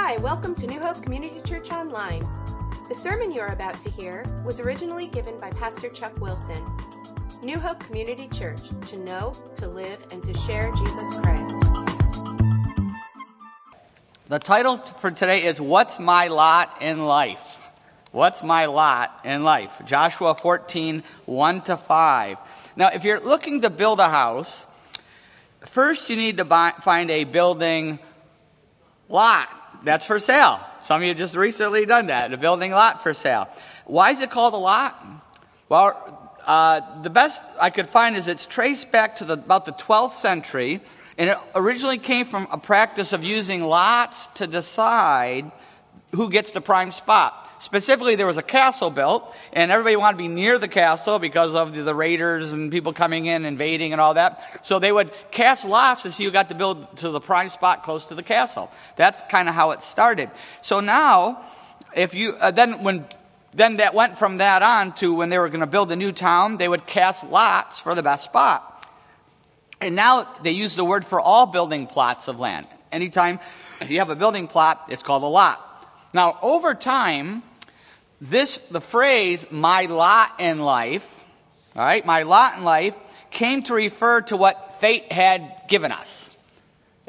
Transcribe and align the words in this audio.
Hi, 0.00 0.16
welcome 0.18 0.54
to 0.54 0.66
New 0.66 0.80
Hope 0.80 1.02
Community 1.02 1.40
Church 1.40 1.70
Online. 1.72 2.20
The 2.88 2.94
sermon 2.94 3.32
you 3.32 3.40
are 3.40 3.52
about 3.52 3.74
to 3.80 3.90
hear 3.90 4.24
was 4.44 4.60
originally 4.60 5.08
given 5.08 5.36
by 5.38 5.50
Pastor 5.50 5.90
Chuck 5.90 6.18
Wilson. 6.20 6.64
New 7.42 7.58
Hope 7.58 7.80
Community 7.80 8.28
Church, 8.28 8.68
to 8.86 8.98
know, 9.00 9.34
to 9.56 9.66
live, 9.66 10.00
and 10.12 10.22
to 10.22 10.32
share 10.32 10.70
Jesus 10.72 11.18
Christ. 11.18 11.56
The 14.28 14.38
title 14.38 14.76
for 14.76 15.10
today 15.10 15.44
is 15.44 15.60
What's 15.60 15.98
My 15.98 16.28
Lot 16.28 16.80
in 16.80 17.04
Life? 17.04 17.60
What's 18.12 18.42
My 18.42 18.66
Lot 18.66 19.18
in 19.24 19.42
Life? 19.42 19.82
Joshua 19.84 20.34
14, 20.34 21.02
1 21.26 21.60
to 21.62 21.76
5. 21.76 22.38
Now, 22.76 22.88
if 22.94 23.04
you're 23.04 23.20
looking 23.20 23.62
to 23.62 23.68
build 23.68 23.98
a 23.98 24.08
house, 24.08 24.68
first 25.66 26.08
you 26.08 26.14
need 26.14 26.36
to 26.36 26.44
buy, 26.44 26.72
find 26.80 27.10
a 27.10 27.24
building 27.24 27.98
lot 29.08 29.57
that's 29.84 30.06
for 30.06 30.18
sale. 30.18 30.60
Some 30.82 31.02
of 31.02 31.06
you 31.06 31.14
just 31.14 31.36
recently 31.36 31.86
done 31.86 32.06
that, 32.06 32.32
a 32.32 32.36
building 32.36 32.72
lot 32.72 33.02
for 33.02 33.14
sale. 33.14 33.48
Why 33.84 34.10
is 34.10 34.20
it 34.20 34.30
called 34.30 34.54
a 34.54 34.58
lot? 34.58 35.04
Well, 35.68 36.36
uh, 36.46 37.02
the 37.02 37.10
best 37.10 37.42
I 37.60 37.70
could 37.70 37.88
find 37.88 38.16
is 38.16 38.28
it's 38.28 38.46
traced 38.46 38.90
back 38.90 39.16
to 39.16 39.24
the, 39.24 39.34
about 39.34 39.66
the 39.66 39.72
12th 39.72 40.12
century, 40.12 40.80
and 41.18 41.30
it 41.30 41.38
originally 41.54 41.98
came 41.98 42.26
from 42.26 42.48
a 42.50 42.58
practice 42.58 43.12
of 43.12 43.24
using 43.24 43.64
lots 43.64 44.28
to 44.28 44.46
decide 44.46 45.50
who 46.12 46.30
gets 46.30 46.52
the 46.52 46.60
prime 46.60 46.90
spot. 46.90 47.44
Specifically, 47.60 48.14
there 48.14 48.26
was 48.26 48.36
a 48.36 48.42
castle 48.42 48.88
built, 48.88 49.34
and 49.52 49.72
everybody 49.72 49.96
wanted 49.96 50.16
to 50.16 50.22
be 50.22 50.28
near 50.28 50.58
the 50.58 50.68
castle 50.68 51.18
because 51.18 51.54
of 51.54 51.74
the, 51.74 51.82
the 51.82 51.94
raiders 51.94 52.52
and 52.52 52.70
people 52.70 52.92
coming 52.92 53.26
in, 53.26 53.44
invading, 53.44 53.92
and 53.92 54.00
all 54.00 54.14
that. 54.14 54.64
So 54.64 54.78
they 54.78 54.92
would 54.92 55.10
cast 55.32 55.64
lots 55.64 56.02
to 56.02 56.10
see 56.10 56.24
who 56.24 56.30
got 56.30 56.50
to 56.50 56.54
build 56.54 56.96
to 56.98 57.10
the 57.10 57.20
prime 57.20 57.48
spot 57.48 57.82
close 57.82 58.06
to 58.06 58.14
the 58.14 58.22
castle. 58.22 58.70
That's 58.96 59.22
kind 59.28 59.48
of 59.48 59.54
how 59.54 59.72
it 59.72 59.82
started. 59.82 60.30
So 60.62 60.80
now, 60.80 61.44
if 61.96 62.14
you 62.14 62.34
uh, 62.34 62.52
then 62.52 62.84
when 62.84 63.06
then 63.52 63.78
that 63.78 63.92
went 63.92 64.18
from 64.18 64.38
that 64.38 64.62
on 64.62 64.94
to 64.96 65.14
when 65.14 65.30
they 65.30 65.38
were 65.38 65.48
going 65.48 65.60
to 65.60 65.66
build 65.66 65.90
a 65.90 65.96
new 65.96 66.12
town, 66.12 66.58
they 66.58 66.68
would 66.68 66.86
cast 66.86 67.28
lots 67.28 67.80
for 67.80 67.94
the 67.94 68.02
best 68.02 68.24
spot. 68.24 68.86
And 69.80 69.96
now 69.96 70.24
they 70.42 70.52
use 70.52 70.76
the 70.76 70.84
word 70.84 71.04
for 71.04 71.20
all 71.20 71.46
building 71.46 71.86
plots 71.86 72.28
of 72.28 72.38
land. 72.38 72.68
Anytime 72.92 73.40
you 73.86 73.98
have 73.98 74.10
a 74.10 74.16
building 74.16 74.46
plot, 74.48 74.84
it's 74.88 75.02
called 75.02 75.22
a 75.22 75.26
lot. 75.26 75.64
Now, 76.12 76.38
over 76.42 76.74
time, 76.74 77.42
this, 78.20 78.58
the 78.58 78.80
phrase, 78.80 79.46
my 79.50 79.82
lot 79.82 80.32
in 80.38 80.60
life, 80.60 81.22
all 81.76 81.84
right, 81.84 82.04
my 82.04 82.22
lot 82.22 82.58
in 82.58 82.64
life, 82.64 82.94
came 83.30 83.62
to 83.64 83.74
refer 83.74 84.22
to 84.22 84.36
what 84.36 84.80
fate 84.80 85.12
had 85.12 85.62
given 85.68 85.92
us. 85.92 86.38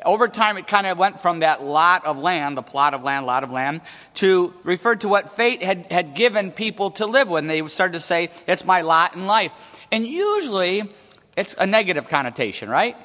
Over 0.05 0.27
time, 0.27 0.58
it 0.58 0.67
kind 0.67 0.88
of 0.88 0.97
went 0.97 1.20
from 1.20 1.39
that 1.39 1.64
lot 1.64 2.05
of 2.05 2.17
land, 2.20 2.55
the 2.55 2.61
plot 2.61 2.94
of 2.94 3.03
land, 3.03 3.25
lot 3.25 3.44
of 3.44 3.52
land, 3.52 3.81
to 4.16 4.53
refer 4.64 4.95
to 4.97 5.08
what 5.08 5.36
fate 5.36 5.61
had, 5.61 5.92
had 5.92 6.14
given 6.14 6.52
people 6.52 6.92
to 6.92 7.05
live 7.05 7.27
with. 7.27 7.42
And 7.42 7.50
they 7.50 7.66
started 7.67 7.94
to 7.94 8.00
say, 8.00 8.30
it's 8.47 8.64
my 8.64 8.81
lot 8.81 9.16
in 9.16 9.25
life. 9.25 9.52
And 9.92 10.05
usually, 10.05 10.89
it's 11.36 11.55
a 11.58 11.66
negative 11.66 12.08
connotation, 12.08 12.70
right? 12.70 12.95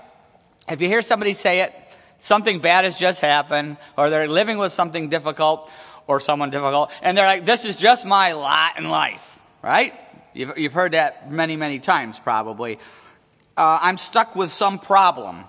If 0.69 0.81
you 0.81 0.89
hear 0.89 1.03
somebody 1.03 1.35
say 1.35 1.61
it, 1.61 1.75
something 2.25 2.59
bad 2.59 2.85
has 2.85 2.99
just 2.99 3.21
happened, 3.21 3.77
or 3.99 4.09
they're 4.09 4.27
living 4.29 4.57
with 4.57 4.73
something 4.73 5.11
difficult, 5.11 5.71
or 6.07 6.21
someone 6.21 6.51
difficult, 6.51 6.91
and 7.03 7.17
they're 7.17 7.27
like, 7.27 7.45
this 7.45 7.65
is 7.65 7.77
just 7.77 8.07
my 8.07 8.33
lot 8.33 8.79
in 8.79 8.89
life, 8.89 9.39
right? 9.63 9.95
You've, 10.33 10.57
you've 10.57 10.73
heard 10.73 10.93
that 10.93 11.31
many, 11.31 11.57
many 11.57 11.79
times 11.79 12.19
probably. 12.19 12.79
Uh, 13.57 13.79
I'm 13.81 13.99
stuck 13.99 14.35
with 14.35 14.51
some 14.51 14.79
problem. 14.79 15.45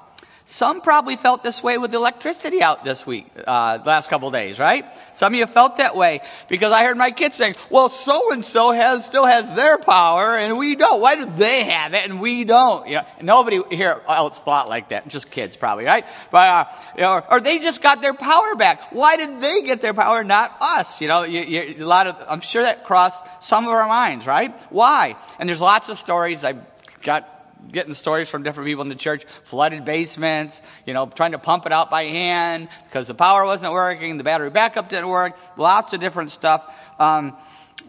Some 0.47 0.81
probably 0.81 1.15
felt 1.15 1.41
this 1.41 1.63
way 1.63 1.79
with 1.79 1.95
electricity 1.95 2.61
out 2.61 2.85
this 2.85 3.03
week, 3.03 3.25
uh, 3.47 3.79
last 3.83 4.11
couple 4.11 4.29
days, 4.29 4.59
right? 4.59 4.85
Some 5.11 5.33
of 5.33 5.39
you 5.39 5.47
felt 5.47 5.77
that 5.77 5.95
way 5.95 6.21
because 6.47 6.71
I 6.71 6.83
heard 6.83 6.97
my 6.97 7.09
kids 7.09 7.35
saying, 7.35 7.55
well, 7.71 7.89
so 7.89 8.31
and 8.31 8.45
so 8.45 8.71
has, 8.71 9.03
still 9.03 9.25
has 9.25 9.55
their 9.55 9.79
power 9.79 10.37
and 10.37 10.55
we 10.55 10.75
don't. 10.75 11.01
Why 11.01 11.15
do 11.15 11.25
they 11.25 11.63
have 11.63 11.95
it 11.95 12.07
and 12.07 12.21
we 12.21 12.43
don't? 12.43 12.87
You 12.87 12.97
know, 12.97 13.05
nobody 13.23 13.59
here 13.75 13.99
else 14.07 14.39
thought 14.39 14.69
like 14.69 14.89
that. 14.89 15.07
Just 15.07 15.31
kids 15.31 15.57
probably, 15.57 15.85
right? 15.85 16.05
But, 16.29 16.47
uh, 16.47 16.65
you 16.95 17.01
know, 17.01 17.23
or, 17.31 17.39
they 17.39 17.57
just 17.57 17.81
got 17.81 18.01
their 18.01 18.13
power 18.13 18.53
back. 18.53 18.91
Why 18.91 19.17
did 19.17 19.41
they 19.41 19.63
get 19.63 19.81
their 19.81 19.95
power, 19.95 20.23
not 20.23 20.55
us? 20.61 21.01
You 21.01 21.07
know, 21.07 21.23
you, 21.23 21.41
you, 21.41 21.83
a 21.83 21.87
lot 21.87 22.05
of, 22.05 22.23
I'm 22.29 22.41
sure 22.41 22.61
that 22.61 22.83
crossed 22.83 23.25
some 23.43 23.63
of 23.63 23.71
our 23.71 23.87
minds, 23.87 24.27
right? 24.27 24.53
Why? 24.71 25.15
And 25.39 25.49
there's 25.49 25.59
lots 25.59 25.89
of 25.89 25.97
stories. 25.97 26.43
I've 26.43 26.61
got 27.01 27.34
getting 27.71 27.93
stories 27.93 28.29
from 28.29 28.43
different 28.43 28.67
people 28.67 28.81
in 28.81 28.89
the 28.89 28.95
church 28.95 29.25
flooded 29.43 29.85
basements, 29.85 30.61
you 30.85 30.93
know, 30.93 31.05
trying 31.07 31.31
to 31.31 31.39
pump 31.39 31.65
it 31.65 31.71
out 31.71 31.89
by 31.89 32.03
hand 32.03 32.69
because 32.85 33.07
the 33.07 33.13
power 33.13 33.45
wasn't 33.45 33.73
working, 33.73 34.17
the 34.17 34.23
battery 34.23 34.49
backup 34.49 34.89
didn't 34.89 35.09
work, 35.09 35.37
lots 35.57 35.93
of 35.93 35.99
different 35.99 36.31
stuff. 36.31 36.65
Um, 36.99 37.35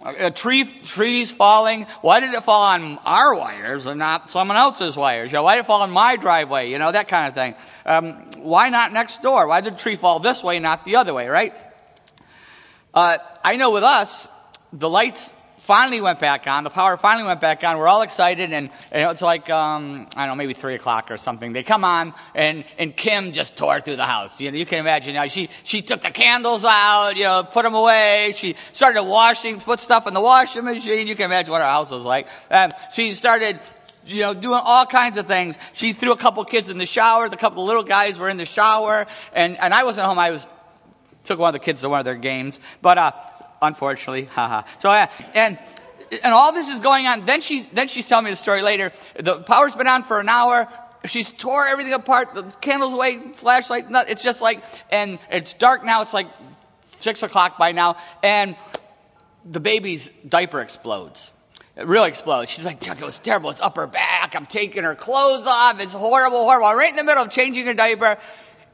a 0.04 0.30
tree, 0.30 0.64
trees 0.64 1.32
falling. 1.32 1.84
Why 2.02 2.20
did 2.20 2.32
it 2.34 2.42
fall 2.42 2.62
on 2.62 2.98
our 3.04 3.34
wires 3.34 3.86
and 3.86 3.98
not 3.98 4.30
someone 4.30 4.56
else's 4.56 4.96
wires? 4.96 5.32
You 5.32 5.36
know, 5.36 5.42
why 5.42 5.56
did 5.56 5.60
it 5.60 5.66
fall 5.66 5.82
on 5.82 5.90
my 5.90 6.16
driveway? 6.16 6.70
You 6.70 6.78
know, 6.78 6.92
that 6.92 7.08
kind 7.08 7.28
of 7.28 7.34
thing. 7.34 7.54
Um, 7.84 8.12
why 8.38 8.68
not 8.68 8.92
next 8.92 9.22
door? 9.22 9.48
Why 9.48 9.60
did 9.60 9.74
the 9.74 9.78
tree 9.78 9.96
fall 9.96 10.18
this 10.18 10.44
way, 10.44 10.58
not 10.58 10.84
the 10.84 10.96
other 10.96 11.14
way, 11.14 11.28
right? 11.28 11.54
Uh, 12.92 13.18
I 13.42 13.56
know 13.56 13.70
with 13.70 13.84
us, 13.84 14.28
the 14.72 14.88
lights 14.88 15.32
finally 15.66 16.00
went 16.00 16.20
back 16.20 16.46
on. 16.46 16.62
The 16.62 16.70
power 16.70 16.96
finally 16.96 17.26
went 17.26 17.40
back 17.40 17.64
on. 17.64 17.76
We're 17.76 17.88
all 17.88 18.02
excited, 18.02 18.52
and, 18.52 18.70
and 18.92 19.10
it's 19.10 19.20
like 19.20 19.50
um, 19.50 20.06
I 20.16 20.26
don't 20.26 20.28
know, 20.28 20.34
maybe 20.36 20.54
three 20.54 20.76
o'clock 20.76 21.10
or 21.10 21.16
something. 21.16 21.52
They 21.52 21.64
come 21.64 21.84
on, 21.84 22.14
and 22.36 22.64
and 22.78 22.96
Kim 22.96 23.32
just 23.32 23.56
tore 23.56 23.80
through 23.80 23.96
the 23.96 24.06
house. 24.06 24.40
You 24.40 24.52
know, 24.52 24.58
you 24.58 24.64
can 24.64 24.78
imagine. 24.78 25.14
You 25.14 25.20
know, 25.20 25.26
she 25.26 25.50
she 25.64 25.82
took 25.82 26.02
the 26.02 26.10
candles 26.10 26.64
out, 26.64 27.16
you 27.16 27.24
know, 27.24 27.42
put 27.42 27.64
them 27.64 27.74
away. 27.74 28.32
She 28.36 28.54
started 28.72 29.02
washing, 29.02 29.58
put 29.58 29.80
stuff 29.80 30.06
in 30.06 30.14
the 30.14 30.20
washing 30.20 30.64
machine. 30.64 31.08
You 31.08 31.16
can 31.16 31.24
imagine 31.24 31.50
what 31.50 31.62
our 31.62 31.70
house 31.70 31.90
was 31.90 32.04
like. 32.04 32.28
And 32.48 32.72
she 32.94 33.12
started 33.12 33.58
you 34.04 34.20
know, 34.20 34.34
doing 34.34 34.60
all 34.62 34.86
kinds 34.86 35.18
of 35.18 35.26
things. 35.26 35.58
She 35.72 35.92
threw 35.92 36.12
a 36.12 36.16
couple 36.16 36.44
kids 36.44 36.70
in 36.70 36.78
the 36.78 36.86
shower. 36.86 37.28
The 37.28 37.36
couple 37.36 37.64
little 37.64 37.82
guys 37.82 38.20
were 38.20 38.28
in 38.28 38.36
the 38.36 38.44
shower, 38.44 39.08
and, 39.32 39.58
and 39.58 39.74
I 39.74 39.82
wasn't 39.82 40.06
home. 40.06 40.20
I 40.20 40.30
was 40.30 40.48
took 41.24 41.40
one 41.40 41.48
of 41.48 41.54
the 41.54 41.58
kids 41.58 41.80
to 41.80 41.88
one 41.88 41.98
of 41.98 42.04
their 42.04 42.14
games. 42.14 42.60
But 42.80 42.98
uh, 42.98 43.12
unfortunately. 43.62 44.24
Haha. 44.24 44.62
so, 44.78 44.90
uh, 44.90 45.06
and, 45.34 45.58
and 46.22 46.32
all 46.32 46.52
this 46.52 46.68
is 46.68 46.80
going 46.80 47.06
on. 47.06 47.24
Then 47.24 47.40
she's, 47.40 47.68
then 47.70 47.88
she's 47.88 48.08
telling 48.08 48.24
me 48.24 48.30
the 48.30 48.36
story 48.36 48.62
later. 48.62 48.92
The 49.18 49.36
power's 49.36 49.74
been 49.74 49.88
on 49.88 50.02
for 50.02 50.20
an 50.20 50.28
hour. 50.28 50.68
She's 51.04 51.30
tore 51.30 51.66
everything 51.66 51.92
apart. 51.92 52.34
The 52.34 52.42
candles 52.60 52.92
away, 52.92 53.18
flashlights, 53.32 53.90
not, 53.90 54.08
it's 54.08 54.22
just 54.22 54.42
like, 54.42 54.62
and 54.90 55.18
it's 55.30 55.54
dark 55.54 55.84
now. 55.84 56.02
It's 56.02 56.14
like 56.14 56.28
six 56.96 57.22
o'clock 57.22 57.58
by 57.58 57.72
now. 57.72 57.96
And 58.22 58.56
the 59.44 59.60
baby's 59.60 60.10
diaper 60.26 60.60
explodes. 60.60 61.32
It 61.76 61.86
really 61.86 62.08
explodes. 62.08 62.50
She's 62.50 62.64
like, 62.64 62.80
Chuck, 62.80 63.00
it 63.00 63.04
was 63.04 63.18
terrible. 63.18 63.50
It's 63.50 63.60
up 63.60 63.76
her 63.76 63.86
back. 63.86 64.34
I'm 64.34 64.46
taking 64.46 64.84
her 64.84 64.94
clothes 64.94 65.46
off. 65.46 65.80
It's 65.80 65.92
horrible, 65.92 66.44
horrible. 66.44 66.66
I'm 66.66 66.76
right 66.76 66.90
in 66.90 66.96
the 66.96 67.04
middle 67.04 67.24
of 67.24 67.30
changing 67.30 67.66
her 67.66 67.74
diaper, 67.74 68.16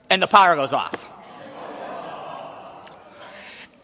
and 0.09 0.23
the 0.23 0.29
power 0.29 0.55
goes 0.55 0.73
off. 0.73 1.12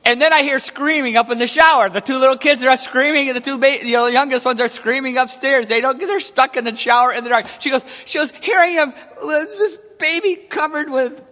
And 0.08 0.22
then 0.22 0.32
I 0.32 0.40
hear 0.40 0.58
screaming 0.58 1.18
up 1.18 1.30
in 1.30 1.36
the 1.36 1.46
shower. 1.46 1.90
The 1.90 2.00
two 2.00 2.16
little 2.16 2.38
kids 2.38 2.64
are 2.64 2.78
screaming, 2.78 3.28
and 3.28 3.36
the 3.36 3.42
two 3.42 3.58
ba- 3.58 3.80
know, 3.84 4.06
youngest 4.06 4.46
ones 4.46 4.58
are 4.58 4.68
screaming 4.68 5.18
upstairs. 5.18 5.68
They 5.68 5.82
don't, 5.82 5.98
they're 5.98 6.18
stuck 6.18 6.56
in 6.56 6.64
the 6.64 6.74
shower 6.74 7.12
in 7.12 7.24
the 7.24 7.28
dark. 7.28 7.46
She 7.58 7.68
goes, 7.68 7.84
she 8.06 8.16
goes, 8.16 8.32
here 8.40 8.56
I 8.56 8.68
am, 8.68 8.94
this 9.22 9.78
baby 9.98 10.36
covered 10.36 10.88
with 10.88 11.22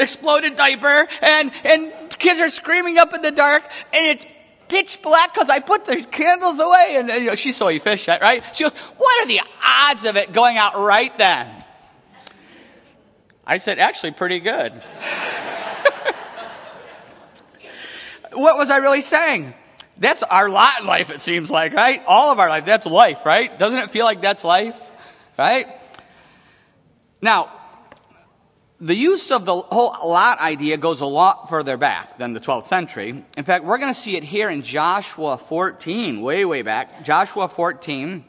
exploded 0.00 0.56
diaper, 0.56 1.06
and, 1.22 1.52
and 1.62 1.92
kids 2.18 2.40
are 2.40 2.48
screaming 2.48 2.98
up 2.98 3.14
in 3.14 3.22
the 3.22 3.30
dark, 3.30 3.62
and 3.94 4.04
it's 4.04 4.26
pitch 4.66 5.00
black 5.00 5.32
because 5.32 5.48
I 5.48 5.60
put 5.60 5.84
the 5.84 6.02
candles 6.02 6.58
away. 6.58 6.96
And, 6.98 7.08
you 7.08 7.26
know, 7.26 7.34
she's 7.36 7.54
so 7.56 7.68
efficient, 7.68 8.20
right? 8.20 8.42
She 8.52 8.64
goes, 8.64 8.74
what 8.74 9.24
are 9.24 9.28
the 9.28 9.40
odds 9.64 10.04
of 10.04 10.16
it 10.16 10.32
going 10.32 10.56
out 10.56 10.74
right 10.74 11.16
then? 11.18 11.48
I 13.46 13.58
said, 13.58 13.78
actually, 13.78 14.10
pretty 14.10 14.40
good. 14.40 14.72
What 18.34 18.56
was 18.56 18.70
I 18.70 18.78
really 18.78 19.00
saying? 19.00 19.54
That's 19.96 20.22
our 20.24 20.48
lot 20.48 20.80
in 20.80 20.86
life, 20.86 21.10
it 21.10 21.20
seems 21.20 21.50
like, 21.50 21.72
right? 21.72 22.02
All 22.06 22.32
of 22.32 22.40
our 22.40 22.48
life. 22.48 22.64
That's 22.66 22.86
life, 22.86 23.24
right? 23.24 23.56
Doesn't 23.58 23.78
it 23.78 23.90
feel 23.90 24.04
like 24.04 24.20
that's 24.20 24.42
life? 24.44 24.90
Right? 25.38 25.68
Now, 27.22 27.50
the 28.80 28.94
use 28.94 29.30
of 29.30 29.44
the 29.44 29.54
whole 29.54 29.94
lot 30.04 30.40
idea 30.40 30.76
goes 30.76 31.00
a 31.00 31.06
lot 31.06 31.48
further 31.48 31.76
back 31.76 32.18
than 32.18 32.32
the 32.32 32.40
12th 32.40 32.64
century. 32.64 33.24
In 33.36 33.44
fact, 33.44 33.64
we're 33.64 33.78
going 33.78 33.92
to 33.92 33.98
see 33.98 34.16
it 34.16 34.24
here 34.24 34.50
in 34.50 34.62
Joshua 34.62 35.38
14, 35.38 36.20
way, 36.20 36.44
way 36.44 36.62
back. 36.62 37.04
Joshua 37.04 37.48
14. 37.48 38.24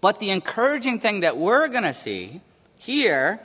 But 0.00 0.20
the 0.20 0.30
encouraging 0.30 1.00
thing 1.00 1.20
that 1.20 1.36
we're 1.36 1.68
going 1.68 1.84
to 1.84 1.94
see 1.94 2.40
here 2.76 3.40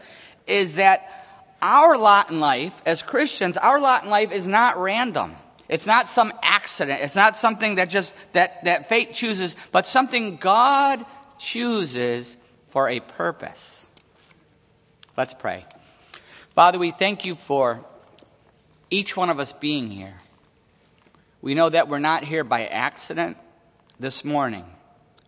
is 0.46 0.76
that 0.76 1.26
our 1.62 1.98
lot 1.98 2.30
in 2.30 2.40
life, 2.40 2.82
as 2.86 3.02
Christians, 3.02 3.58
our 3.58 3.80
lot 3.80 4.04
in 4.04 4.10
life 4.10 4.32
is 4.32 4.48
not 4.48 4.78
random. 4.78 5.36
It's 5.70 5.86
not 5.86 6.08
some 6.08 6.34
accident. 6.42 7.02
It's 7.02 7.16
not 7.16 7.36
something 7.36 7.76
that 7.76 7.90
just, 7.90 8.16
that, 8.34 8.64
that 8.66 8.90
fate 8.90 9.14
chooses, 9.14 9.56
but 9.72 9.86
something 9.86 10.38
God 10.38 11.06
chooses 11.38 12.38
for 12.68 12.90
a 12.90 13.00
purpose. 13.00 13.88
Let's 15.16 15.34
pray. 15.34 15.66
Father, 16.56 16.80
we 16.80 16.92
thank 16.92 17.26
you 17.26 17.36
for 17.36 17.84
each 18.90 19.16
one 19.16 19.30
of 19.30 19.40
us 19.40 19.54
being 19.54 19.90
here. 19.90 20.16
We 21.42 21.56
know 21.56 21.70
that 21.70 21.88
we're 21.88 22.00
not 22.00 22.24
here 22.24 22.44
by 22.44 22.66
accident 22.66 23.38
this 24.00 24.24
morning. 24.24 24.66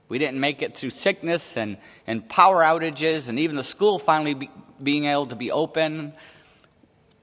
We 0.07 0.19
didn't 0.19 0.39
make 0.39 0.61
it 0.61 0.75
through 0.75 0.91
sickness 0.91 1.57
and, 1.57 1.77
and 2.05 2.27
power 2.29 2.61
outages 2.61 3.27
and 3.27 3.39
even 3.39 3.55
the 3.55 3.63
school 3.63 3.99
finally 3.99 4.33
be, 4.33 4.49
being 4.81 5.05
able 5.05 5.25
to 5.25 5.35
be 5.35 5.51
open. 5.51 6.13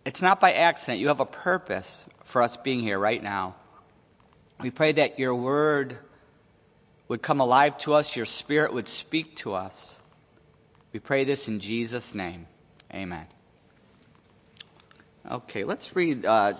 It's 0.05 0.20
not 0.20 0.41
by 0.41 0.53
accident. 0.53 0.99
You 1.00 1.09
have 1.09 1.20
a 1.20 1.26
purpose 1.26 2.06
for 2.32 2.43
us 2.43 2.56
being 2.56 2.81
here 2.81 2.99
right 2.99 3.23
now. 3.23 3.55
We 4.61 4.70
pray 4.70 4.93
that 4.93 5.19
your 5.19 5.34
word 5.34 5.99
would 7.06 7.20
come 7.20 7.40
alive 7.40 7.76
to 7.79 7.93
us, 7.93 8.17
your 8.17 8.25
spirit 8.26 8.73
would 8.73 8.88
speak 8.88 9.37
to 9.37 9.52
us. 9.52 9.99
We 10.93 10.99
pray 10.99 11.25
this 11.25 11.46
in 11.46 11.61
Jesus' 11.61 12.14
name. 12.14 12.46
Amen. 12.93 13.26
Okay, 15.31 15.64
let's 15.64 15.94
read 15.94 16.25
uh, 16.25 16.55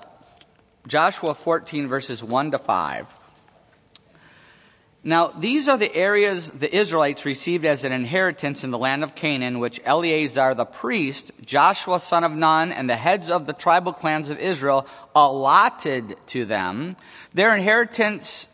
Joshua 0.87 1.35
14, 1.35 1.89
verses 1.89 2.23
1 2.23 2.51
to 2.51 2.59
5. 2.59 3.22
Now, 5.05 5.29
these 5.29 5.69
are 5.69 5.77
the 5.77 5.93
areas 5.97 6.51
the 6.51 6.73
Israelites 6.73 7.25
received 7.25 7.65
as 7.65 7.83
an 7.83 7.91
inheritance 7.91 8.63
in 8.63 8.71
the 8.71 8.79
land 8.79 9.03
of 9.03 9.17
Canaan, 9.17 9.59
which 9.59 9.81
Eleazar 9.85 10.55
the 10.55 10.65
priest, 10.65 11.33
Joshua 11.45 11.99
son 11.99 12.23
of 12.23 12.31
Nun, 12.31 12.71
and 12.71 12.89
the 12.89 12.95
heads 12.95 13.29
of 13.29 13.47
the 13.47 13.53
tribal 13.53 13.93
clans 13.93 14.29
of 14.29 14.39
Israel 14.39 14.87
allotted 15.13 16.15
to 16.29 16.45
them. 16.45 16.97
Their 17.35 17.57
inheritance, 17.57 18.47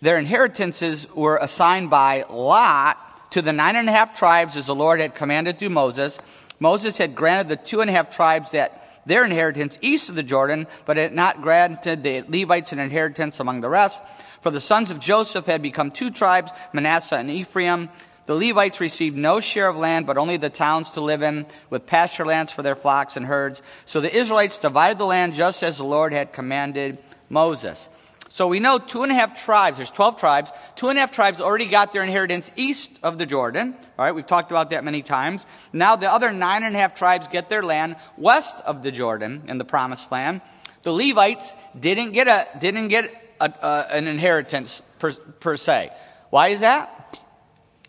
their 0.00 0.18
inheritances 0.18 1.08
were 1.14 1.36
assigned 1.36 1.90
by 1.90 2.24
lot 2.28 3.30
to 3.30 3.40
the 3.40 3.52
nine 3.52 3.76
and 3.76 3.88
a 3.88 3.92
half 3.92 4.18
tribes 4.18 4.56
as 4.56 4.66
the 4.66 4.74
Lord 4.74 4.98
had 4.98 5.14
commanded 5.14 5.60
through 5.60 5.70
Moses. 5.70 6.18
Moses 6.58 6.98
had 6.98 7.14
granted 7.14 7.48
the 7.48 7.56
two 7.56 7.80
and 7.80 7.88
a 7.88 7.92
half 7.92 8.10
tribes 8.10 8.50
that 8.50 8.80
their 9.06 9.24
inheritance 9.24 9.78
east 9.80 10.08
of 10.08 10.16
the 10.16 10.22
Jordan, 10.24 10.66
but 10.86 10.96
had 10.96 11.12
not 11.12 11.40
granted 11.40 12.02
the 12.02 12.24
Levites 12.28 12.72
an 12.72 12.80
inheritance 12.80 13.38
among 13.38 13.60
the 13.60 13.68
rest. 13.68 14.02
For 14.42 14.50
the 14.50 14.60
sons 14.60 14.90
of 14.90 14.98
Joseph 14.98 15.46
had 15.46 15.62
become 15.62 15.92
two 15.92 16.10
tribes, 16.10 16.50
Manasseh 16.72 17.16
and 17.16 17.30
Ephraim. 17.30 17.88
The 18.26 18.34
Levites 18.34 18.80
received 18.80 19.16
no 19.16 19.38
share 19.38 19.68
of 19.68 19.76
land, 19.76 20.04
but 20.04 20.18
only 20.18 20.36
the 20.36 20.50
towns 20.50 20.90
to 20.90 21.00
live 21.00 21.22
in, 21.22 21.46
with 21.70 21.86
pasture 21.86 22.26
lands 22.26 22.52
for 22.52 22.62
their 22.62 22.74
flocks 22.74 23.16
and 23.16 23.24
herds. 23.24 23.62
So 23.84 24.00
the 24.00 24.14
Israelites 24.14 24.58
divided 24.58 24.98
the 24.98 25.06
land 25.06 25.34
just 25.34 25.62
as 25.62 25.78
the 25.78 25.84
Lord 25.84 26.12
had 26.12 26.32
commanded 26.32 26.98
Moses. 27.28 27.88
So 28.30 28.48
we 28.48 28.58
know 28.60 28.78
two 28.78 29.04
and 29.04 29.12
a 29.12 29.14
half 29.14 29.44
tribes, 29.44 29.76
there's 29.76 29.90
12 29.90 30.16
tribes, 30.16 30.50
two 30.74 30.88
and 30.88 30.98
a 30.98 31.00
half 31.02 31.12
tribes 31.12 31.40
already 31.40 31.66
got 31.66 31.92
their 31.92 32.02
inheritance 32.02 32.50
east 32.56 32.90
of 33.02 33.18
the 33.18 33.26
Jordan. 33.26 33.76
All 33.96 34.04
right, 34.04 34.14
we've 34.14 34.26
talked 34.26 34.50
about 34.50 34.70
that 34.70 34.82
many 34.82 35.02
times. 35.02 35.46
Now 35.72 35.94
the 35.94 36.10
other 36.10 36.32
nine 36.32 36.64
and 36.64 36.74
a 36.74 36.78
half 36.78 36.94
tribes 36.94 37.28
get 37.28 37.48
their 37.48 37.62
land 37.62 37.94
west 38.16 38.60
of 38.64 38.82
the 38.82 38.90
Jordan 38.90 39.42
in 39.46 39.58
the 39.58 39.64
promised 39.64 40.10
land. 40.10 40.40
The 40.82 40.92
Levites 40.92 41.54
didn't 41.78 42.12
get 42.12 42.26
a, 42.26 42.48
didn't 42.58 42.88
get 42.88 43.31
a, 43.46 43.86
an 43.90 44.06
inheritance 44.06 44.82
per, 44.98 45.12
per 45.12 45.56
se. 45.56 45.90
Why 46.30 46.48
is 46.48 46.60
that? 46.60 47.18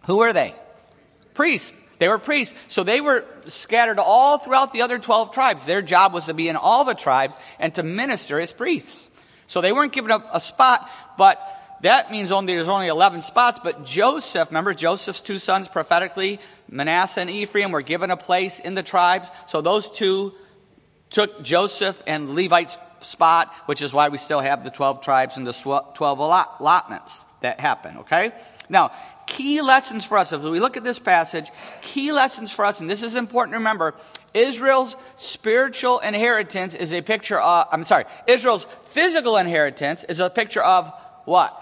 Who 0.06 0.18
were 0.18 0.34
they? 0.34 0.54
Priests. 1.34 1.80
They 2.00 2.08
were 2.08 2.20
priests. 2.20 2.56
So 2.68 2.84
they 2.84 3.00
were 3.00 3.24
scattered 3.46 4.00
all 4.00 4.38
throughout 4.38 4.74
the 4.74 4.82
other 4.82 5.00
12 5.00 5.32
tribes. 5.32 5.66
Their 5.66 5.82
job 5.82 6.14
was 6.14 6.26
to 6.26 6.34
be 6.34 6.50
in 6.50 6.56
all 6.56 6.84
the 6.84 6.96
tribes 6.96 7.40
and 7.60 7.74
to 7.76 7.84
minister 7.84 8.40
as 8.40 8.52
priests. 8.52 9.10
So 9.48 9.62
they 9.62 9.72
weren't 9.72 9.94
given 9.94 10.12
a, 10.12 10.24
a 10.34 10.42
spot, 10.42 10.90
but 11.18 11.40
that 11.82 12.12
means 12.12 12.32
only 12.32 12.56
there's 12.56 12.70
only 12.70 12.88
11 12.88 13.22
spots. 13.22 13.60
But 13.64 13.86
Joseph, 13.86 14.50
remember 14.50 14.74
Joseph's 14.74 15.22
two 15.22 15.38
sons 15.38 15.68
prophetically, 15.68 16.40
Manasseh 16.70 17.22
and 17.22 17.30
Ephraim, 17.30 17.72
were 17.72 17.82
given 17.82 18.10
a 18.10 18.18
place 18.18 18.60
in 18.60 18.74
the 18.76 18.84
tribes. 18.84 19.30
So 19.48 19.62
those 19.62 19.90
two 19.90 20.34
took 21.10 21.44
Joseph 21.44 22.02
and 22.08 22.36
Levites 22.36 22.78
spot, 23.04 23.54
which 23.66 23.82
is 23.82 23.94
why 23.94 24.10
we 24.10 24.18
still 24.18 24.40
have 24.40 24.64
the 24.64 24.72
12 24.72 25.02
tribes 25.02 25.38
and 25.38 25.46
the 25.46 25.54
12 25.54 26.20
allotments 26.20 27.26
that 27.42 27.60
happen, 27.60 27.98
okay? 27.98 28.32
Now, 28.70 28.92
key 29.28 29.62
lessons 29.62 30.06
for 30.06 30.18
us, 30.18 30.34
as 30.34 30.44
we 30.44 30.60
look 30.60 30.78
at 30.78 30.84
this 30.84 31.00
passage, 31.00 31.52
key 31.82 32.12
lessons 32.12 32.52
for 32.52 32.66
us, 32.66 32.80
and 32.80 32.90
this 32.90 33.04
is 33.04 33.16
important 33.16 33.54
to 33.54 33.58
remember, 33.58 33.96
Israel's 34.34 34.96
spiritual 35.16 36.00
inheritance 36.00 36.74
is 36.74 36.92
a 36.92 37.02
picture 37.02 37.40
of, 37.40 37.68
I'm 37.72 37.84
sorry, 37.84 38.06
Israel's 38.28 38.68
physical 38.86 39.38
inheritance 39.38 40.04
is 40.06 40.20
a 40.20 40.30
picture 40.30 40.64
of 40.64 40.92
what? 41.26 41.60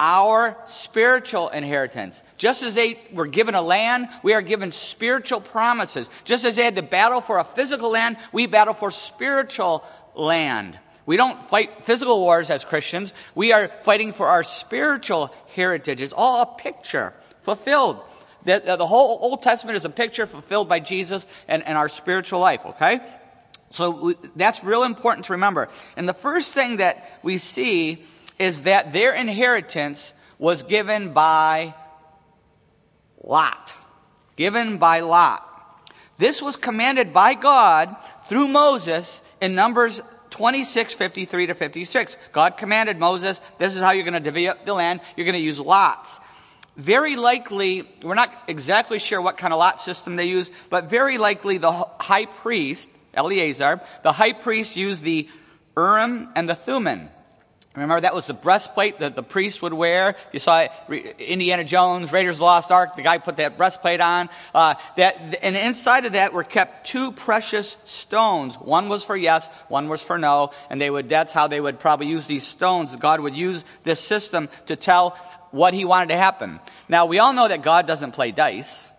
Our 0.00 0.56
spiritual 0.64 1.50
inheritance. 1.50 2.24
Just 2.36 2.64
as 2.64 2.74
they 2.74 2.98
were 3.12 3.26
given 3.26 3.54
a 3.54 3.62
land, 3.62 4.08
we 4.24 4.34
are 4.34 4.42
given 4.42 4.72
spiritual 4.72 5.40
promises. 5.40 6.10
Just 6.24 6.44
as 6.44 6.56
they 6.56 6.64
had 6.64 6.74
to 6.74 6.82
battle 6.82 7.20
for 7.20 7.38
a 7.38 7.44
physical 7.44 7.90
land, 7.90 8.16
we 8.32 8.46
battle 8.46 8.74
for 8.74 8.90
spiritual 8.90 9.84
land. 10.14 10.78
We 11.04 11.16
don't 11.16 11.44
fight 11.46 11.82
physical 11.82 12.20
wars 12.20 12.50
as 12.50 12.64
Christians. 12.64 13.12
We 13.34 13.52
are 13.52 13.68
fighting 13.68 14.12
for 14.12 14.28
our 14.28 14.42
spiritual 14.42 15.34
heritage. 15.54 16.00
It's 16.00 16.14
all 16.16 16.42
a 16.42 16.46
picture 16.46 17.12
fulfilled. 17.42 18.00
The, 18.44 18.76
the 18.78 18.86
whole 18.86 19.18
Old 19.20 19.42
Testament 19.42 19.76
is 19.76 19.84
a 19.84 19.90
picture 19.90 20.26
fulfilled 20.26 20.68
by 20.68 20.80
Jesus 20.80 21.26
and, 21.48 21.64
and 21.64 21.78
our 21.78 21.88
spiritual 21.88 22.40
life, 22.40 22.64
okay? 22.66 23.00
So 23.70 23.90
we, 23.90 24.14
that's 24.36 24.62
real 24.62 24.84
important 24.84 25.26
to 25.26 25.32
remember. 25.32 25.68
And 25.96 26.08
the 26.08 26.14
first 26.14 26.54
thing 26.54 26.76
that 26.76 27.20
we 27.22 27.38
see 27.38 28.04
is 28.38 28.62
that 28.62 28.92
their 28.92 29.14
inheritance 29.14 30.12
was 30.38 30.62
given 30.62 31.12
by 31.12 31.74
Lot. 33.22 33.74
Given 34.36 34.78
by 34.78 35.00
Lot. 35.00 35.48
This 36.16 36.42
was 36.42 36.56
commanded 36.56 37.12
by 37.12 37.34
God 37.34 37.94
through 38.24 38.48
Moses 38.48 39.22
in 39.42 39.56
Numbers 39.56 40.00
26, 40.30 40.94
53 40.94 41.46
to 41.48 41.54
56. 41.54 42.16
God 42.32 42.56
commanded 42.56 42.98
Moses, 42.98 43.40
this 43.58 43.74
is 43.74 43.82
how 43.82 43.90
you're 43.90 44.04
going 44.04 44.14
to 44.14 44.20
up 44.48 44.64
the 44.64 44.72
land. 44.72 45.00
You're 45.16 45.26
going 45.26 45.34
to 45.34 45.40
use 45.40 45.60
lots. 45.60 46.20
Very 46.76 47.16
likely, 47.16 47.86
we're 48.02 48.14
not 48.14 48.32
exactly 48.48 48.98
sure 48.98 49.20
what 49.20 49.36
kind 49.36 49.52
of 49.52 49.58
lot 49.58 49.78
system 49.78 50.16
they 50.16 50.24
use, 50.24 50.50
but 50.70 50.88
very 50.88 51.18
likely 51.18 51.58
the 51.58 51.72
high 51.72 52.24
priest, 52.24 52.88
Eleazar, 53.12 53.82
the 54.02 54.12
high 54.12 54.32
priest 54.32 54.76
used 54.76 55.02
the 55.02 55.28
Urim 55.76 56.30
and 56.34 56.48
the 56.48 56.54
Thummim. 56.54 57.10
Remember, 57.74 58.02
that 58.02 58.14
was 58.14 58.26
the 58.26 58.34
breastplate 58.34 58.98
that 58.98 59.16
the 59.16 59.22
priest 59.22 59.62
would 59.62 59.72
wear. 59.72 60.14
You 60.30 60.40
saw 60.40 60.60
it, 60.60 60.72
Indiana 61.18 61.64
Jones, 61.64 62.12
Raiders 62.12 62.36
of 62.36 62.40
the 62.40 62.44
Lost 62.44 62.70
Ark, 62.70 62.96
the 62.96 63.02
guy 63.02 63.16
put 63.16 63.38
that 63.38 63.56
breastplate 63.56 64.02
on. 64.02 64.28
Uh, 64.54 64.74
that, 64.96 65.38
and 65.42 65.56
inside 65.56 66.04
of 66.04 66.12
that 66.12 66.34
were 66.34 66.44
kept 66.44 66.86
two 66.86 67.12
precious 67.12 67.78
stones. 67.84 68.56
One 68.56 68.90
was 68.90 69.04
for 69.04 69.16
yes, 69.16 69.48
one 69.68 69.88
was 69.88 70.02
for 70.02 70.18
no. 70.18 70.50
And 70.68 70.82
they 70.82 70.90
would, 70.90 71.08
that's 71.08 71.32
how 71.32 71.46
they 71.46 71.62
would 71.62 71.80
probably 71.80 72.08
use 72.08 72.26
these 72.26 72.46
stones. 72.46 72.94
God 72.96 73.20
would 73.20 73.34
use 73.34 73.64
this 73.84 74.00
system 74.00 74.50
to 74.66 74.76
tell 74.76 75.16
what 75.50 75.72
he 75.72 75.86
wanted 75.86 76.10
to 76.10 76.16
happen. 76.16 76.60
Now, 76.90 77.06
we 77.06 77.20
all 77.20 77.32
know 77.32 77.48
that 77.48 77.62
God 77.62 77.86
doesn't 77.86 78.12
play 78.12 78.32
dice. 78.32 78.92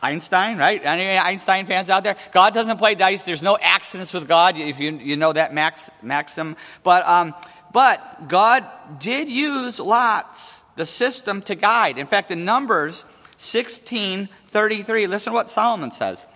Einstein, 0.00 0.58
right? 0.58 0.80
Any 0.84 1.18
Einstein 1.18 1.66
fans 1.66 1.90
out 1.90 2.04
there? 2.04 2.16
God 2.30 2.54
doesn't 2.54 2.78
play 2.78 2.94
dice. 2.94 3.24
There's 3.24 3.42
no 3.42 3.58
accidents 3.60 4.14
with 4.14 4.28
God, 4.28 4.56
if 4.56 4.78
you, 4.78 4.92
you 4.92 5.16
know 5.16 5.32
that 5.32 5.52
max, 5.52 5.90
maxim. 6.02 6.56
But, 6.84 7.06
um, 7.06 7.34
but 7.72 8.28
God 8.28 8.66
did 8.98 9.28
use 9.28 9.78
lots, 9.78 10.62
the 10.76 10.86
system, 10.86 11.42
to 11.42 11.54
guide. 11.54 11.98
In 11.98 12.06
fact, 12.06 12.30
in 12.30 12.44
Numbers 12.44 13.04
16 13.36 14.28
33, 14.46 15.06
listen 15.06 15.32
to 15.32 15.34
what 15.34 15.48
Solomon 15.48 15.90
says. 15.90 16.26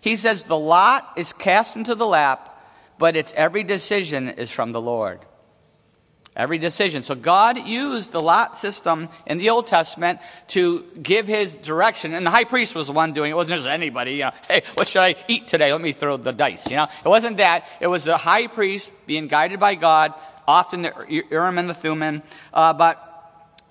He 0.00 0.16
says, 0.16 0.44
The 0.44 0.58
lot 0.58 1.12
is 1.16 1.32
cast 1.32 1.76
into 1.76 1.94
the 1.94 2.06
lap, 2.06 2.62
but 2.98 3.16
its 3.16 3.32
every 3.36 3.62
decision 3.62 4.28
is 4.28 4.50
from 4.50 4.70
the 4.70 4.80
Lord. 4.80 5.20
Every 6.36 6.58
decision. 6.58 7.02
So 7.02 7.16
God 7.16 7.58
used 7.66 8.12
the 8.12 8.22
lot 8.22 8.56
system 8.56 9.08
in 9.26 9.38
the 9.38 9.50
Old 9.50 9.66
Testament 9.66 10.20
to 10.48 10.84
give 11.02 11.26
his 11.26 11.56
direction. 11.56 12.14
And 12.14 12.24
the 12.24 12.30
high 12.30 12.44
priest 12.44 12.74
was 12.74 12.86
the 12.86 12.92
one 12.92 13.12
doing 13.12 13.30
it. 13.30 13.32
It 13.32 13.36
wasn't 13.36 13.58
just 13.58 13.68
anybody, 13.68 14.12
you 14.12 14.20
know, 14.20 14.30
hey, 14.48 14.62
what 14.74 14.86
should 14.86 15.02
I 15.02 15.16
eat 15.26 15.48
today? 15.48 15.72
Let 15.72 15.80
me 15.80 15.92
throw 15.92 16.16
the 16.16 16.32
dice, 16.32 16.70
you 16.70 16.76
know. 16.76 16.86
It 17.04 17.08
wasn't 17.08 17.38
that. 17.38 17.66
It 17.80 17.88
was 17.88 18.04
the 18.04 18.16
high 18.16 18.46
priest 18.46 18.92
being 19.06 19.26
guided 19.26 19.58
by 19.58 19.74
God 19.74 20.14
often 20.50 20.82
the 20.82 21.24
Urim 21.30 21.58
and 21.58 21.68
the 21.68 21.74
Thummim, 21.74 22.22
uh, 22.52 22.72
but 22.72 23.06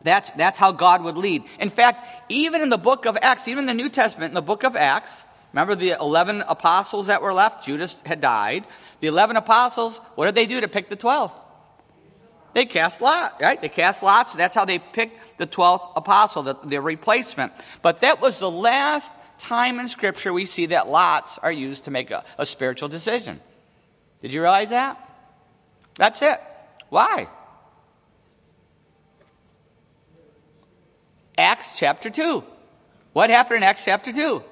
that's, 0.01 0.31
that's 0.31 0.57
how 0.57 0.71
God 0.71 1.03
would 1.03 1.17
lead. 1.17 1.43
In 1.59 1.69
fact, 1.69 2.07
even 2.29 2.61
in 2.61 2.69
the 2.69 2.77
book 2.77 3.05
of 3.05 3.17
Acts, 3.21 3.47
even 3.47 3.63
in 3.63 3.65
the 3.65 3.73
New 3.73 3.89
Testament, 3.89 4.31
in 4.31 4.35
the 4.35 4.41
book 4.41 4.63
of 4.63 4.75
Acts, 4.75 5.25
remember 5.51 5.75
the 5.75 5.91
11 5.99 6.43
apostles 6.47 7.07
that 7.07 7.21
were 7.21 7.33
left? 7.33 7.65
Judas 7.65 8.01
had 8.05 8.21
died. 8.21 8.65
The 9.01 9.07
11 9.07 9.35
apostles, 9.35 9.97
what 10.15 10.25
did 10.25 10.35
they 10.35 10.45
do 10.45 10.61
to 10.61 10.67
pick 10.67 10.87
the 10.87 10.97
12th? 10.97 11.37
They 12.53 12.65
cast 12.65 13.01
lots, 13.01 13.39
right? 13.41 13.61
They 13.61 13.69
cast 13.69 14.01
lots. 14.01 14.33
That's 14.33 14.55
how 14.55 14.65
they 14.65 14.79
picked 14.79 15.37
the 15.37 15.45
12th 15.45 15.91
apostle, 15.95 16.43
the, 16.43 16.55
the 16.63 16.81
replacement. 16.81 17.53
But 17.81 18.01
that 18.01 18.21
was 18.21 18.39
the 18.39 18.49
last 18.49 19.13
time 19.37 19.79
in 19.79 19.87
Scripture 19.87 20.33
we 20.33 20.45
see 20.45 20.67
that 20.67 20.87
lots 20.87 21.37
are 21.39 21.51
used 21.51 21.85
to 21.85 21.91
make 21.91 22.09
a, 22.09 22.23
a 22.37 22.45
spiritual 22.45 22.89
decision. 22.89 23.39
Did 24.21 24.33
you 24.33 24.41
realize 24.41 24.69
that? 24.69 24.97
That's 25.95 26.21
it. 26.21 26.41
Why? 26.89 27.27
Acts 31.37 31.77
chapter 31.77 32.09
2. 32.09 32.43
What 33.13 33.29
happened 33.29 33.57
in 33.57 33.63
Acts 33.63 33.85
chapter 33.85 34.11
2? 34.11 34.43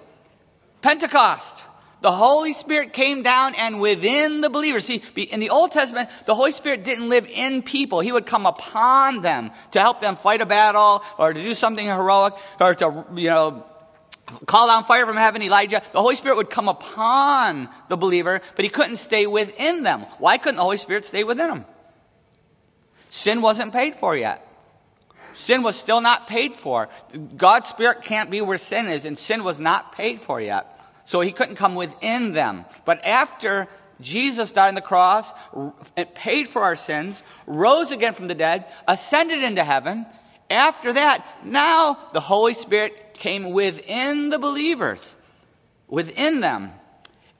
Pentecost. 0.81 1.65
The 2.01 2.11
Holy 2.11 2.53
Spirit 2.53 2.93
came 2.93 3.23
down 3.23 3.55
and 3.55 3.81
within 3.81 4.41
the 4.41 4.49
believers. 4.49 4.85
See, 4.85 5.01
in 5.15 5.39
the 5.39 5.49
Old 5.49 5.71
Testament, 5.71 6.09
the 6.25 6.35
Holy 6.35 6.51
Spirit 6.51 6.83
didn't 6.83 7.09
live 7.09 7.27
in 7.27 7.63
people. 7.63 8.01
He 8.01 8.11
would 8.11 8.27
come 8.27 8.45
upon 8.45 9.21
them 9.21 9.51
to 9.71 9.79
help 9.79 9.99
them 9.99 10.15
fight 10.15 10.39
a 10.41 10.45
battle 10.45 11.03
or 11.17 11.33
to 11.33 11.41
do 11.41 11.53
something 11.55 11.85
heroic 11.85 12.35
or 12.61 12.75
to, 12.75 13.05
you 13.15 13.29
know, 13.29 13.65
call 14.45 14.67
down 14.67 14.83
fire 14.83 15.05
from 15.07 15.17
heaven, 15.17 15.41
Elijah. 15.41 15.81
The 15.91 16.01
Holy 16.01 16.15
Spirit 16.15 16.37
would 16.37 16.51
come 16.51 16.69
upon 16.69 17.67
the 17.89 17.97
believer, 17.97 18.41
but 18.55 18.63
he 18.63 18.69
couldn't 18.69 18.97
stay 18.97 19.25
within 19.25 19.83
them. 19.83 20.01
Why 20.19 20.37
couldn't 20.37 20.57
the 20.57 20.63
Holy 20.63 20.77
Spirit 20.77 21.03
stay 21.03 21.23
within 21.23 21.47
them? 21.47 21.65
Sin 23.17 23.41
wasn't 23.41 23.73
paid 23.73 23.95
for 23.95 24.15
yet. 24.15 24.47
Sin 25.33 25.63
was 25.63 25.75
still 25.75 26.01
not 26.01 26.27
paid 26.27 26.53
for. 26.53 26.87
God's 27.35 27.67
Spirit 27.67 28.03
can't 28.03 28.29
be 28.29 28.41
where 28.41 28.59
sin 28.59 28.85
is, 28.85 29.05
and 29.05 29.17
sin 29.17 29.43
was 29.43 29.59
not 29.59 29.91
paid 29.91 30.19
for 30.19 30.39
yet. 30.39 30.79
So 31.05 31.21
he 31.21 31.31
couldn't 31.31 31.55
come 31.55 31.73
within 31.73 32.33
them. 32.33 32.65
But 32.85 33.03
after 33.03 33.67
Jesus 33.99 34.51
died 34.51 34.67
on 34.67 34.75
the 34.75 34.81
cross, 34.81 35.33
paid 36.13 36.47
for 36.47 36.61
our 36.61 36.75
sins, 36.75 37.23
rose 37.47 37.91
again 37.91 38.13
from 38.13 38.27
the 38.27 38.35
dead, 38.35 38.71
ascended 38.87 39.41
into 39.41 39.63
heaven, 39.63 40.05
after 40.51 40.93
that, 40.93 41.25
now 41.43 41.97
the 42.13 42.19
Holy 42.19 42.53
Spirit 42.53 43.15
came 43.15 43.49
within 43.49 44.29
the 44.29 44.37
believers, 44.37 45.15
within 45.87 46.39
them. 46.39 46.71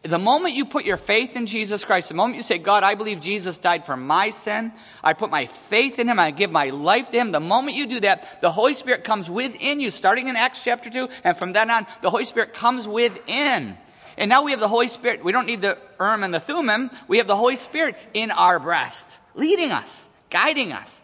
The 0.04 0.20
moment 0.20 0.56
you 0.56 0.66
put 0.66 0.86
your 0.86 0.98
faith 0.98 1.36
in 1.36 1.48
Jesus 1.48 1.84
Christ, 1.84 2.10
the 2.10 2.16
moment 2.16 2.38
you 2.38 2.44
say, 2.44 2.60
God, 2.60 2.84
I 2.84 2.96
believe 2.96 3.20
Jesus 3.20 3.58
died 3.58 3.86
for 3.86 3.98
my 3.98 4.30
sin, 4.30 4.72
I 5.04 5.14
put 5.14 5.30
my 5.30 5.48
faith 5.48 6.00
in 6.00 6.08
him, 6.08 6.20
I 6.20 6.32
give 6.32 6.52
my 6.52 6.70
life 6.70 7.10
to 7.12 7.18
him, 7.18 7.32
the 7.32 7.40
moment 7.40 7.76
you 7.76 7.88
do 7.88 8.00
that, 8.02 8.42
the 8.42 8.52
Holy 8.52 8.74
Spirit 8.74 9.04
comes 9.04 9.30
within 9.30 9.80
you, 9.80 9.90
starting 9.90 10.28
in 10.28 10.36
Acts 10.36 10.64
chapter 10.64 10.90
2, 10.90 11.10
and 11.24 11.36
from 11.36 11.52
then 11.52 11.70
on, 11.72 11.88
the 12.02 12.10
Holy 12.10 12.26
Spirit 12.26 12.54
comes 12.54 12.88
within. 12.88 13.78
And 14.18 14.30
now 14.30 14.44
we 14.44 14.52
have 14.52 14.60
the 14.60 14.68
Holy 14.68 14.88
Spirit. 14.88 15.24
We 15.24 15.32
don't 15.32 15.46
need 15.46 15.62
the 15.62 15.78
Urim 16.00 16.24
and 16.24 16.34
the 16.34 16.40
Thummim. 16.40 16.90
We 17.08 17.20
have 17.20 17.28
the 17.28 17.36
Holy 17.36 17.56
Spirit 17.56 17.96
in 18.14 18.32
our 18.32 18.60
breast, 18.60 19.20
leading 19.36 19.72
us, 19.72 20.10
guiding 20.30 20.74
us. 20.74 21.04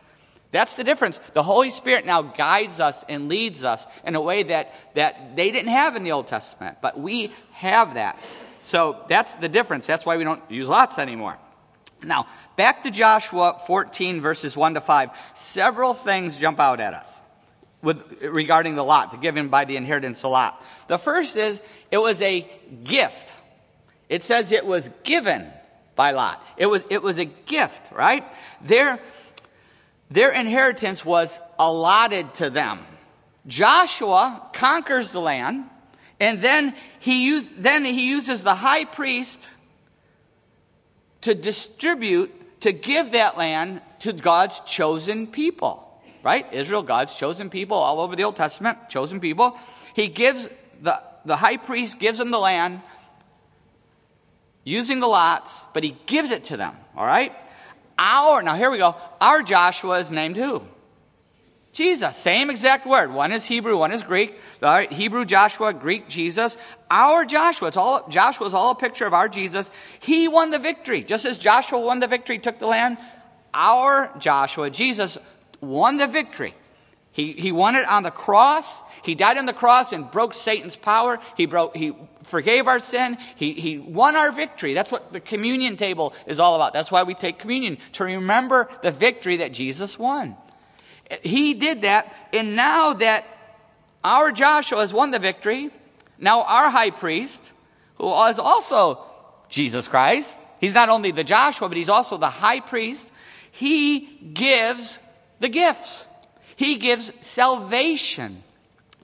That's 0.52 0.76
the 0.78 0.84
difference. 0.84 1.20
The 1.34 1.44
Holy 1.44 1.72
Spirit 1.72 2.06
now 2.06 2.22
guides 2.22 2.80
us 2.80 3.04
and 3.10 3.28
leads 3.28 3.64
us 3.64 3.88
in 4.06 4.16
a 4.16 4.22
way 4.22 4.44
that, 4.44 4.74
that 4.94 5.36
they 5.36 5.52
didn't 5.52 5.72
have 5.72 5.96
in 5.96 6.04
the 6.04 6.12
Old 6.12 6.28
Testament, 6.28 6.78
but 6.82 7.00
we 7.00 7.32
have 7.54 7.96
that. 7.96 8.20
So 8.64 9.04
that's 9.08 9.34
the 9.36 9.50
difference. 9.50 9.86
That's 9.88 10.06
why 10.06 10.18
we 10.18 10.24
don't 10.24 10.42
use 10.50 10.68
lots 10.68 10.98
anymore. 10.98 11.38
Now, 12.02 12.28
back 12.56 12.84
to 12.84 12.92
Joshua 12.92 13.60
14, 13.66 14.22
verses 14.22 14.58
1 14.58 14.74
to 14.74 14.82
5. 14.82 15.10
Several 15.34 15.94
things 15.94 16.38
jump 16.38 16.60
out 16.60 16.80
at 16.80 16.94
us 16.94 17.22
with, 17.82 18.22
regarding 18.22 18.76
the 18.76 18.84
lot, 18.84 19.12
the 19.12 19.18
given 19.18 19.50
by 19.50 19.66
the 19.66 19.78
inheritance 19.78 20.24
of 20.24 20.32
lot. 20.32 20.66
The 20.88 20.98
first 20.98 21.36
is 21.38 21.62
it 21.92 21.98
was 21.98 22.22
a 22.22 22.50
gift. 22.84 23.36
It 24.10 24.24
says 24.24 24.52
it 24.52 24.66
was 24.66 24.90
given 25.04 25.52
by 25.96 26.12
Lot. 26.12 26.44
It 26.58 26.66
was, 26.66 26.84
it 26.90 27.02
was 27.02 27.20
a 27.20 27.26
gift, 27.26 27.92
right? 27.92 28.24
Their, 28.62 29.00
their 30.10 30.32
inheritance 30.32 31.06
was 31.06 31.40
allotted 31.60 32.34
to 32.36 32.50
them. 32.50 32.86
Joshua 33.48 34.50
conquers 34.54 35.12
the 35.12 35.20
land. 35.20 35.66
And 36.24 36.42
then 36.42 36.74
he, 37.02 37.26
use, 37.26 37.52
then 37.58 37.84
he 37.84 38.08
uses 38.08 38.44
the 38.44 38.56
high 38.56 38.86
priest 38.86 39.50
to 41.22 41.36
distribute, 41.36 42.62
to 42.62 42.72
give 42.72 43.12
that 43.12 43.38
land 43.38 43.82
to 44.00 44.14
God's 44.14 44.62
chosen 44.62 45.28
people. 45.28 46.02
Right? 46.24 46.46
Israel, 46.54 46.82
God's 46.82 47.14
chosen 47.16 47.50
people, 47.50 47.76
all 47.76 48.00
over 48.00 48.16
the 48.16 48.24
Old 48.24 48.38
Testament, 48.38 48.90
chosen 48.90 49.20
people. 49.20 49.60
He 49.94 50.08
gives, 50.08 50.50
the, 50.82 51.04
the 51.26 51.36
high 51.36 51.58
priest 51.58 52.00
gives 52.00 52.20
them 52.20 52.32
the 52.32 52.40
land 52.40 52.80
using 54.64 55.02
the 55.02 55.08
lots, 55.08 55.66
but 55.74 55.84
he 55.84 55.98
gives 56.06 56.32
it 56.32 56.46
to 56.46 56.56
them. 56.56 56.74
All 56.96 57.06
right? 57.06 57.34
Our, 58.00 58.42
now 58.42 58.56
here 58.56 58.72
we 58.72 58.78
go, 58.78 58.96
our 59.20 59.44
Joshua 59.44 60.00
is 60.00 60.10
named 60.10 60.38
who? 60.38 60.64
Jesus, 61.74 62.16
same 62.16 62.52
exact 62.52 62.86
word. 62.86 63.12
One 63.12 63.32
is 63.32 63.46
Hebrew, 63.46 63.76
one 63.78 63.92
is 63.92 64.04
Greek. 64.04 64.40
The 64.60 64.88
Hebrew 64.92 65.26
Joshua, 65.26 65.74
Greek 65.74 66.08
Jesus. 66.08 66.56
Our 66.92 67.26
Joshua, 67.26 67.70
it's 67.70 67.78
all, 67.78 68.08
Joshua 68.10 68.46
is 68.46 68.54
all 68.54 68.72
a 68.72 68.76
picture 68.76 69.08
of 69.08 69.14
our 69.14 69.28
Jesus. 69.28 69.72
He 70.00 70.28
won 70.28 70.52
the 70.52 70.60
victory. 70.60 71.04
Just 71.04 71.26
as 71.26 71.40
Joshua 71.40 71.80
won 71.80 72.00
the 72.00 72.08
victory, 72.08 72.38
took 72.38 72.60
the 72.60 72.68
land, 72.68 73.00
our 73.56 74.12
Joshua, 74.20 74.70
Jesus, 74.70 75.18
won 75.62 75.98
the 75.98 76.06
victory. 76.06 76.54
He, 77.12 77.34
he 77.34 77.52
won 77.52 77.76
it 77.76 77.88
on 77.88 78.04
the 78.04 78.12
cross. 78.12 78.84
He 79.04 79.16
died 79.16 79.40
on 79.40 79.48
the 79.48 79.54
cross 79.54 79.94
and 79.94 80.10
broke 80.10 80.36
Satan's 80.36 80.76
power. 80.76 81.20
He 81.36 81.48
broke, 81.48 81.76
he 81.76 81.94
forgave 82.22 82.68
our 82.68 82.80
sin. 82.80 83.18
He, 83.36 83.54
he 83.54 83.80
won 83.80 84.16
our 84.16 84.32
victory. 84.32 84.76
That's 84.76 84.92
what 84.92 85.12
the 85.12 85.20
communion 85.20 85.76
table 85.76 86.14
is 86.28 86.40
all 86.40 86.56
about. 86.56 86.74
That's 86.74 86.92
why 86.92 87.02
we 87.02 87.16
take 87.16 87.40
communion, 87.40 87.80
to 87.94 88.04
remember 88.04 88.70
the 88.84 88.92
victory 88.92 89.38
that 89.38 89.54
Jesus 89.54 89.98
won. 89.98 90.38
He 91.22 91.54
did 91.54 91.82
that, 91.82 92.14
and 92.32 92.56
now 92.56 92.94
that 92.94 93.26
our 94.04 94.32
Joshua 94.32 94.80
has 94.80 94.94
won 94.94 95.12
the 95.12 95.20
victory, 95.20 95.70
now 96.18 96.44
our 96.44 96.70
high 96.70 96.92
priest, 96.92 97.54
who 97.96 98.12
is 98.26 98.40
also 98.40 99.00
Jesus 99.50 99.88
Christ, 99.88 100.46
he's 100.60 100.74
not 100.74 100.90
only 100.90 101.12
the 101.12 101.24
Joshua, 101.24 101.68
but 101.68 101.78
he's 101.78 101.90
also 101.90 102.18
the 102.18 102.30
high 102.30 102.60
priest, 102.60 103.12
he 103.52 104.02
gives 104.34 105.00
the 105.40 105.50
gifts. 105.50 106.08
He 106.56 106.78
gives 106.78 107.12
salvation, 107.20 108.44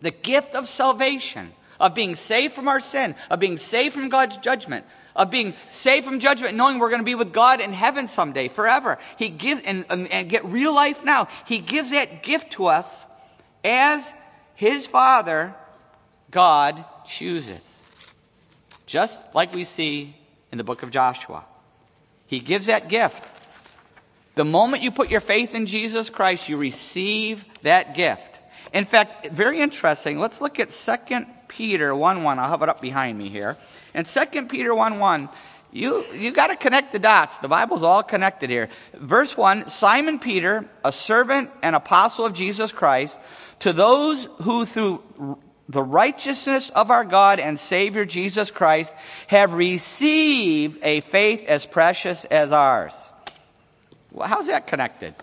the 0.01 0.12
gift 0.12 0.56
of 0.56 0.68
salvation, 0.68 1.51
of 1.79 1.96
being 1.96 2.15
saved 2.15 2.53
from 2.53 2.68
our 2.68 2.79
sin, 2.79 3.15
of 3.29 3.39
being 3.39 3.58
saved 3.58 3.96
from 3.96 4.10
God's 4.10 4.38
judgment, 4.38 4.86
of 5.15 5.31
being 5.31 5.53
saved 5.67 6.05
from 6.05 6.19
judgment, 6.19 6.55
knowing 6.55 6.79
we're 6.79 6.89
going 6.89 7.01
to 7.01 7.05
be 7.05 7.15
with 7.15 7.33
God 7.33 7.61
in 7.61 7.73
heaven 7.73 8.07
someday, 8.07 8.47
forever. 8.47 8.97
He 9.17 9.29
gives, 9.29 9.61
and, 9.61 9.85
and, 9.89 10.11
and 10.11 10.29
get 10.29 10.45
real 10.45 10.73
life 10.73 11.03
now. 11.03 11.27
He 11.45 11.59
gives 11.59 11.91
that 11.91 12.23
gift 12.23 12.51
to 12.53 12.67
us 12.67 13.05
as 13.63 14.13
His 14.55 14.87
Father, 14.87 15.53
God, 16.31 16.83
chooses. 17.05 17.83
Just 18.85 19.35
like 19.35 19.53
we 19.53 19.63
see 19.63 20.15
in 20.51 20.57
the 20.57 20.63
book 20.63 20.83
of 20.83 20.91
Joshua. 20.91 21.43
He 22.25 22.39
gives 22.39 22.67
that 22.67 22.89
gift. 22.89 23.23
The 24.35 24.45
moment 24.45 24.83
you 24.83 24.91
put 24.91 25.09
your 25.09 25.19
faith 25.19 25.53
in 25.53 25.65
Jesus 25.65 26.09
Christ, 26.09 26.47
you 26.47 26.57
receive 26.57 27.43
that 27.63 27.95
gift. 27.95 28.39
In 28.73 28.85
fact, 28.85 29.29
very 29.31 29.59
interesting. 29.59 30.19
Let's 30.19 30.41
look 30.41 30.59
at 30.59 30.69
2 30.69 31.25
Peter 31.47 31.95
1 31.95 32.23
1. 32.23 32.39
I'll 32.39 32.49
have 32.49 32.61
it 32.61 32.69
up 32.69 32.81
behind 32.81 33.17
me 33.17 33.29
here. 33.29 33.57
In 33.93 34.03
2 34.03 34.46
Peter 34.48 34.74
1 34.74 35.00
1, 35.00 35.29
you, 35.72 36.03
you 36.13 36.31
got 36.31 36.48
to 36.48 36.55
connect 36.55 36.93
the 36.93 37.00
dots. 37.00 37.38
The 37.38 37.48
Bible's 37.48 37.84
all 37.84 38.01
connected 38.01 38.50
here. 38.50 38.69
Verse 38.93 39.38
1 39.38 39.67
Simon 39.67 40.19
Peter, 40.19 40.65
a 40.84 40.91
servant 40.91 41.51
and 41.62 41.75
apostle 41.75 42.25
of 42.25 42.34
Jesus 42.34 42.72
Christ, 42.72 43.19
to 43.60 43.74
those 43.74 44.27
who 44.41 44.65
through 44.65 45.03
the 45.67 45.84
righteousness 45.84 46.72
of 46.72 46.89
our 46.89 47.05
God 47.05 47.39
and 47.39 47.60
Savior 47.60 48.03
Jesus 48.03 48.50
Christ 48.50 48.96
have 49.27 49.53
received 49.53 50.79
a 50.81 51.01
faith 51.01 51.46
as 51.48 51.67
precious 51.67 52.25
as 52.25 52.51
ours. 52.51 53.12
Well, 54.12 54.27
how's 54.27 54.48
that 54.48 54.65
connected? 54.65 55.13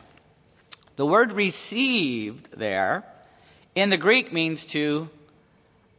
The 0.94 1.04
word 1.04 1.32
received 1.32 2.56
there 2.56 3.04
in 3.74 3.90
the 3.90 3.96
Greek 3.96 4.32
means 4.32 4.64
to 4.66 5.10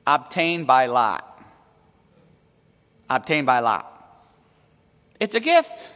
obtain 0.07 0.63
by 0.63 0.85
lot 0.85 1.26
obtained 3.09 3.45
by 3.45 3.59
lot. 3.59 3.93
It's 5.19 5.35
a 5.35 5.39
gift. 5.39 5.91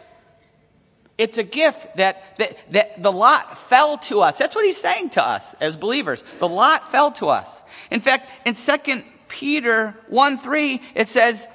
It's 1.18 1.38
a 1.38 1.44
gift 1.44 1.98
that, 1.98 2.38
that, 2.38 2.72
that 2.72 3.04
the 3.04 3.12
lot 3.12 3.58
fell 3.58 3.98
to 4.00 4.22
us. 4.22 4.38
That's 4.38 4.56
what 4.56 4.66
he's 4.66 4.78
saying 4.78 5.12
to 5.12 5.24
us 5.24 5.54
as 5.56 5.78
believers. 5.78 6.24
The 6.40 6.48
lot 6.48 6.92
fell 6.92 7.12
to 7.14 7.30
us. 7.30 7.64
In 7.92 8.00
fact, 8.00 8.32
in 8.46 8.56
2 8.56 9.04
Peter 9.28 9.96
1 10.08 10.38
3, 10.38 10.82
it 10.96 11.08
says, 11.08 11.48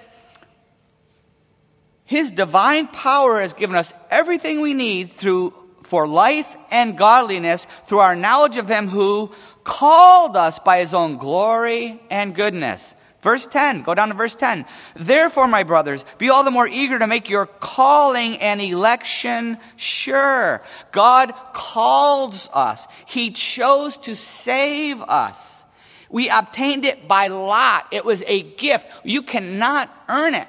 His 2.04 2.30
divine 2.30 2.86
power 2.86 3.40
has 3.40 3.54
given 3.54 3.76
us 3.76 3.92
everything 4.10 4.60
we 4.60 4.72
need 4.72 5.10
through 5.10 5.52
for 5.82 6.06
life 6.06 6.56
and 6.70 6.98
godliness 6.98 7.66
through 7.84 7.98
our 7.98 8.16
knowledge 8.16 8.58
of 8.58 8.68
Him 8.68 8.88
who 8.88 9.32
called 9.64 10.36
us 10.36 10.58
by 10.58 10.78
His 10.78 10.94
own 10.94 11.16
glory 11.16 12.00
and 12.10 12.34
goodness. 12.34 12.94
Verse 13.26 13.44
10, 13.48 13.82
go 13.82 13.92
down 13.92 14.10
to 14.10 14.14
verse 14.14 14.36
10. 14.36 14.64
Therefore, 14.94 15.48
my 15.48 15.64
brothers, 15.64 16.04
be 16.16 16.30
all 16.30 16.44
the 16.44 16.52
more 16.52 16.68
eager 16.68 16.96
to 16.96 17.08
make 17.08 17.28
your 17.28 17.46
calling 17.46 18.36
and 18.36 18.60
election 18.60 19.58
sure. 19.74 20.62
God 20.92 21.34
calls 21.52 22.48
us. 22.52 22.86
He 23.04 23.32
chose 23.32 23.98
to 23.98 24.14
save 24.14 25.02
us. 25.02 25.64
We 26.08 26.28
obtained 26.28 26.84
it 26.84 27.08
by 27.08 27.26
lot. 27.26 27.88
It 27.90 28.04
was 28.04 28.22
a 28.28 28.44
gift. 28.44 28.86
You 29.02 29.22
cannot 29.22 29.90
earn 30.08 30.36
it. 30.36 30.46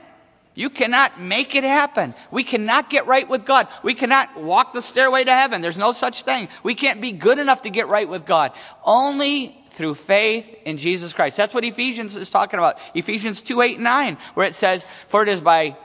You 0.54 0.70
cannot 0.70 1.20
make 1.20 1.56
it 1.56 1.64
happen. 1.64 2.14
We 2.30 2.44
cannot 2.44 2.92
get 2.92 3.08
right 3.08 3.28
with 3.28 3.44
God. 3.44 3.68
We 3.82 3.96
cannot 3.96 4.40
walk 4.40 4.74
the 4.74 4.84
stairway 4.84 5.24
to 5.24 5.34
heaven. 5.34 5.62
There's 5.62 5.80
no 5.80 5.94
such 5.94 6.22
thing. 6.22 6.48
We 6.62 6.76
can't 6.76 7.02
be 7.02 7.12
good 7.12 7.40
enough 7.40 7.64
to 7.64 7.72
get 7.72 7.88
right 7.88 8.08
with 8.08 8.28
God. 8.28 8.52
Only 8.86 9.58
through 9.78 9.94
faith 9.94 10.54
in 10.66 10.80
Jesus 10.80 11.14
Christ. 11.14 11.38
That's 11.38 11.54
what 11.54 11.64
Ephesians 11.64 12.16
is 12.16 12.32
talking 12.32 12.58
about. 12.58 12.80
Ephesians 12.96 13.42
2 13.42 13.62
8 13.62 13.80
9, 13.80 14.18
where 14.34 14.48
it 14.48 14.56
says, 14.56 14.88
For 15.08 15.22
it 15.22 15.30
is 15.30 15.40
by 15.40 15.78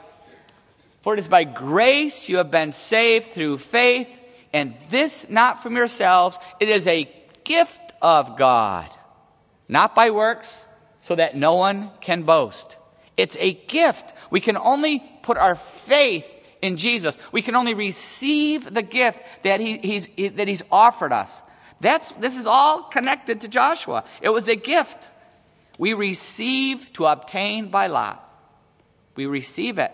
for 1.03 1.15
it 1.15 1.19
is 1.21 1.29
by 1.29 1.45
grace 1.45 2.29
you 2.29 2.39
have 2.39 2.51
been 2.51 2.73
saved 2.73 3.27
through 3.27 3.59
faith, 3.59 4.09
and 4.53 4.75
this 4.89 5.29
not 5.29 5.63
from 5.63 5.77
yourselves. 5.77 6.39
It 6.59 6.69
is 6.69 6.87
a 6.87 7.13
gift 7.45 7.81
of 8.01 8.39
God, 8.39 8.89
not 9.69 9.95
by 9.95 10.11
works, 10.11 10.67
so 10.99 11.15
that 11.17 11.37
no 11.37 11.57
one 11.57 11.91
can 12.01 12.23
boast. 12.23 12.77
It's 13.17 13.37
a 13.41 13.53
gift. 13.53 14.15
We 14.31 14.41
can 14.41 14.57
only 14.57 15.03
put 15.23 15.37
our 15.37 15.55
faith 15.55 16.33
in 16.63 16.77
Jesus. 16.77 17.19
We 17.31 17.43
can 17.43 17.57
only 17.57 17.75
receive 17.75 18.73
the 18.73 18.83
gift 18.83 19.21
that, 19.43 19.61
he, 19.61 19.79
he's, 19.79 20.07
he, 20.17 20.29
that 20.29 20.49
he's 20.49 20.63
offered 20.71 21.13
us. 21.13 21.43
That's, 21.83 22.13
this 22.13 22.39
is 22.39 22.47
all 22.47 22.85
connected 22.85 23.41
to 23.41 23.49
Joshua. 23.49 24.05
It 24.21 24.29
was 24.29 24.47
a 24.47 24.55
gift. 24.55 25.09
We 25.79 25.95
receive 25.95 26.93
to 26.93 27.07
obtain 27.07 27.71
by 27.71 27.89
lot. 27.89 28.21
We 29.17 29.27
receive 29.27 29.79
it. 29.79 29.93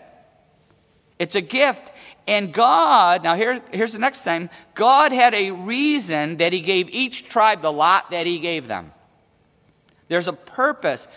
It's 1.17 1.33
a 1.33 1.41
gift. 1.41 1.91
And 2.27 2.53
God, 2.53 3.23
now 3.23 3.35
here, 3.35 3.59
here's 3.73 3.93
the 3.93 3.99
next 3.99 4.21
thing 4.21 4.51
God 4.75 5.11
had 5.11 5.33
a 5.33 5.49
reason 5.49 6.37
that 6.37 6.53
He 6.53 6.61
gave 6.61 6.89
each 6.91 7.27
tribe 7.27 7.63
the 7.63 7.71
lot 7.71 8.11
that 8.11 8.27
He 8.27 8.37
gave 8.37 8.67
them. 8.67 8.93
There's 10.09 10.27
a 10.27 10.33
purpose. 10.33 11.07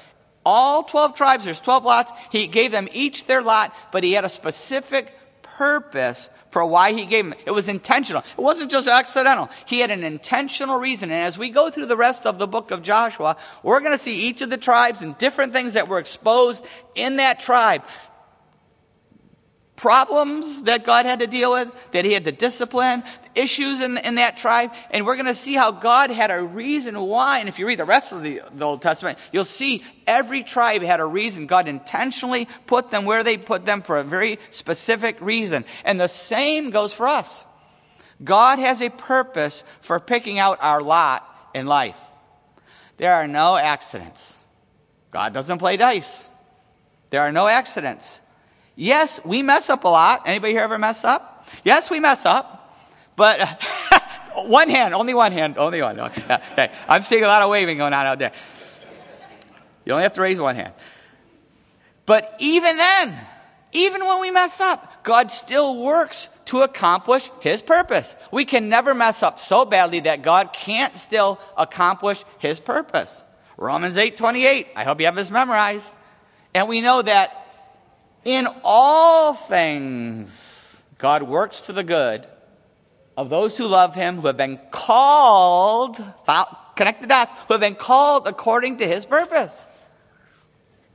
All 0.44 0.84
12 0.84 1.14
tribes, 1.14 1.44
there's 1.44 1.60
12 1.60 1.84
lots. 1.84 2.12
He 2.30 2.46
gave 2.46 2.72
them 2.72 2.88
each 2.92 3.26
their 3.26 3.42
lot, 3.42 3.74
but 3.92 4.04
He 4.04 4.12
had 4.14 4.24
a 4.24 4.30
specific 4.30 5.14
purpose 5.42 6.30
for 6.52 6.64
why 6.66 6.92
he 6.92 7.06
gave 7.06 7.24
them. 7.24 7.34
It 7.46 7.50
was 7.50 7.68
intentional. 7.68 8.22
It 8.22 8.40
wasn't 8.40 8.70
just 8.70 8.86
accidental. 8.86 9.48
He 9.64 9.80
had 9.80 9.90
an 9.90 10.04
intentional 10.04 10.78
reason. 10.78 11.10
And 11.10 11.22
as 11.22 11.38
we 11.38 11.48
go 11.48 11.70
through 11.70 11.86
the 11.86 11.96
rest 11.96 12.26
of 12.26 12.38
the 12.38 12.46
book 12.46 12.70
of 12.70 12.82
Joshua, 12.82 13.36
we're 13.62 13.80
going 13.80 13.92
to 13.92 13.98
see 13.98 14.20
each 14.20 14.42
of 14.42 14.50
the 14.50 14.58
tribes 14.58 15.02
and 15.02 15.16
different 15.16 15.54
things 15.54 15.72
that 15.72 15.88
were 15.88 15.98
exposed 15.98 16.64
in 16.94 17.16
that 17.16 17.40
tribe. 17.40 17.82
Problems 19.82 20.62
that 20.62 20.84
God 20.84 21.06
had 21.06 21.18
to 21.18 21.26
deal 21.26 21.50
with, 21.50 21.76
that 21.90 22.04
he 22.04 22.12
had 22.12 22.22
to 22.26 22.30
discipline, 22.30 23.02
issues 23.34 23.80
in, 23.80 23.98
in 23.98 24.14
that 24.14 24.36
tribe. 24.36 24.70
And 24.92 25.04
we're 25.04 25.16
going 25.16 25.26
to 25.26 25.34
see 25.34 25.54
how 25.54 25.72
God 25.72 26.12
had 26.12 26.30
a 26.30 26.40
reason 26.40 27.00
why. 27.00 27.40
And 27.40 27.48
if 27.48 27.58
you 27.58 27.66
read 27.66 27.80
the 27.80 27.84
rest 27.84 28.12
of 28.12 28.22
the, 28.22 28.42
the 28.54 28.64
Old 28.64 28.80
Testament, 28.80 29.18
you'll 29.32 29.44
see 29.44 29.82
every 30.06 30.44
tribe 30.44 30.82
had 30.82 31.00
a 31.00 31.04
reason. 31.04 31.48
God 31.48 31.66
intentionally 31.66 32.46
put 32.66 32.92
them 32.92 33.04
where 33.06 33.24
they 33.24 33.36
put 33.36 33.66
them 33.66 33.82
for 33.82 33.98
a 33.98 34.04
very 34.04 34.38
specific 34.50 35.20
reason. 35.20 35.64
And 35.84 36.00
the 36.00 36.06
same 36.06 36.70
goes 36.70 36.92
for 36.92 37.08
us. 37.08 37.44
God 38.22 38.60
has 38.60 38.80
a 38.80 38.88
purpose 38.88 39.64
for 39.80 39.98
picking 39.98 40.38
out 40.38 40.58
our 40.60 40.80
lot 40.80 41.28
in 41.56 41.66
life. 41.66 42.00
There 42.98 43.12
are 43.12 43.26
no 43.26 43.56
accidents. 43.56 44.44
God 45.10 45.34
doesn't 45.34 45.58
play 45.58 45.76
dice. 45.76 46.30
There 47.10 47.22
are 47.22 47.32
no 47.32 47.48
accidents. 47.48 48.20
Yes, 48.74 49.20
we 49.24 49.42
mess 49.42 49.68
up 49.70 49.84
a 49.84 49.88
lot. 49.88 50.22
Anybody 50.26 50.54
here 50.54 50.62
ever 50.62 50.78
mess 50.78 51.04
up? 51.04 51.46
Yes, 51.64 51.90
we 51.90 52.00
mess 52.00 52.24
up. 52.24 52.76
But 53.16 53.62
one 54.34 54.68
hand, 54.70 54.94
only 54.94 55.14
one 55.14 55.32
hand, 55.32 55.58
only 55.58 55.82
one. 55.82 56.00
Okay, 56.00 56.70
I'm 56.88 57.02
seeing 57.02 57.24
a 57.24 57.28
lot 57.28 57.42
of 57.42 57.50
waving 57.50 57.78
going 57.78 57.92
on 57.92 58.06
out 58.06 58.18
there. 58.18 58.32
You 59.84 59.92
only 59.92 60.04
have 60.04 60.14
to 60.14 60.22
raise 60.22 60.40
one 60.40 60.56
hand. 60.56 60.72
But 62.06 62.34
even 62.40 62.76
then, 62.76 63.18
even 63.72 64.04
when 64.06 64.20
we 64.20 64.30
mess 64.30 64.60
up, 64.60 65.02
God 65.02 65.30
still 65.30 65.82
works 65.82 66.28
to 66.46 66.62
accomplish 66.62 67.30
His 67.40 67.62
purpose. 67.62 68.14
We 68.30 68.44
can 68.44 68.68
never 68.68 68.94
mess 68.94 69.22
up 69.22 69.38
so 69.38 69.64
badly 69.64 70.00
that 70.00 70.22
God 70.22 70.52
can't 70.52 70.94
still 70.94 71.40
accomplish 71.56 72.24
His 72.38 72.60
purpose. 72.60 73.24
Romans 73.56 73.96
8 73.96 74.16
28. 74.16 74.68
I 74.76 74.84
hope 74.84 75.00
you 75.00 75.06
have 75.06 75.16
this 75.16 75.30
memorized. 75.30 75.94
And 76.54 76.68
we 76.68 76.80
know 76.80 77.02
that 77.02 77.41
in 78.24 78.48
all 78.62 79.34
things, 79.34 80.84
God 80.98 81.24
works 81.24 81.60
for 81.60 81.72
the 81.72 81.84
good 81.84 82.26
of 83.16 83.28
those 83.28 83.58
who 83.58 83.66
love 83.66 83.94
him, 83.94 84.16
who 84.16 84.26
have 84.26 84.36
been 84.36 84.58
called, 84.70 86.02
connect 86.76 87.02
the 87.02 87.08
dots, 87.08 87.32
who 87.46 87.54
have 87.54 87.60
been 87.60 87.74
called 87.74 88.26
according 88.26 88.78
to 88.78 88.86
his 88.86 89.04
purpose. 89.04 89.66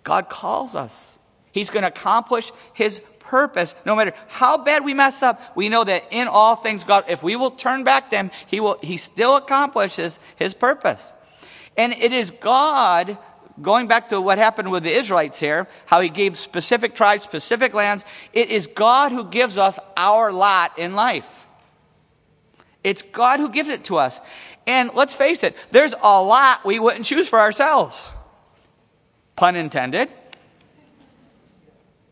God 0.03 0.29
calls 0.29 0.73
us. 0.73 1.19
He's 1.51 1.69
going 1.69 1.83
to 1.83 1.89
accomplish 1.89 2.51
his 2.73 3.01
purpose. 3.19 3.75
No 3.85 3.95
matter 3.95 4.13
how 4.29 4.57
bad 4.57 4.85
we 4.85 4.93
mess 4.93 5.21
up, 5.21 5.41
we 5.55 5.69
know 5.69 5.83
that 5.83 6.05
in 6.11 6.27
all 6.27 6.55
things, 6.55 6.83
God, 6.83 7.05
if 7.07 7.21
we 7.21 7.35
will 7.35 7.51
turn 7.51 7.83
back 7.83 8.09
to 8.11 8.17
him, 8.17 8.31
he 8.47 8.59
will, 8.59 8.77
he 8.81 8.97
still 8.97 9.35
accomplishes 9.35 10.19
his 10.35 10.53
purpose. 10.53 11.13
And 11.75 11.93
it 11.93 12.13
is 12.13 12.31
God, 12.31 13.17
going 13.61 13.87
back 13.87 14.09
to 14.09 14.21
what 14.21 14.37
happened 14.37 14.71
with 14.71 14.83
the 14.83 14.91
Israelites 14.91 15.39
here, 15.39 15.67
how 15.85 16.01
he 16.01 16.09
gave 16.09 16.37
specific 16.37 16.95
tribes, 16.95 17.23
specific 17.23 17.73
lands, 17.73 18.05
it 18.33 18.49
is 18.49 18.67
God 18.67 19.11
who 19.11 19.25
gives 19.25 19.57
us 19.57 19.79
our 19.95 20.31
lot 20.31 20.77
in 20.77 20.95
life. 20.95 21.45
It's 22.83 23.01
God 23.01 23.39
who 23.39 23.49
gives 23.49 23.69
it 23.69 23.85
to 23.85 23.97
us. 23.97 24.21
And 24.65 24.91
let's 24.93 25.15
face 25.15 25.43
it, 25.43 25.55
there's 25.71 25.93
a 25.93 26.21
lot 26.21 26.65
we 26.65 26.79
wouldn't 26.79 27.05
choose 27.05 27.29
for 27.29 27.39
ourselves. 27.39 28.11
Pun 29.35 29.55
intended. 29.55 30.09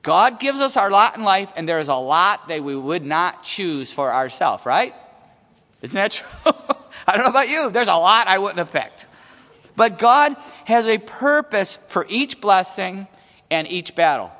God 0.01 0.39
gives 0.39 0.59
us 0.59 0.77
our 0.77 0.91
lot 0.91 1.17
in 1.17 1.23
life, 1.23 1.51
and 1.55 1.67
there's 1.67 1.87
a 1.87 1.95
lot 1.95 2.47
that 2.47 2.63
we 2.63 2.75
would 2.75 3.03
not 3.03 3.43
choose 3.43 3.91
for 3.91 4.13
ourselves, 4.13 4.65
right? 4.65 4.93
Isn't 5.81 5.95
that 5.95 6.11
true? 6.43 6.53
I 7.07 7.13
don't 7.13 7.23
know 7.23 7.31
about 7.31 7.49
you. 7.49 7.71
There's 7.71 7.87
a 7.87 7.95
lot 7.95 8.27
I 8.27 8.37
wouldn't 8.37 8.71
picked. 8.71 9.07
But 9.75 9.99
God 9.99 10.35
has 10.65 10.85
a 10.85 10.97
purpose 10.97 11.77
for 11.87 12.05
each 12.09 12.41
blessing 12.41 13.07
and 13.49 13.67
each 13.67 13.95
battle. 13.95 14.31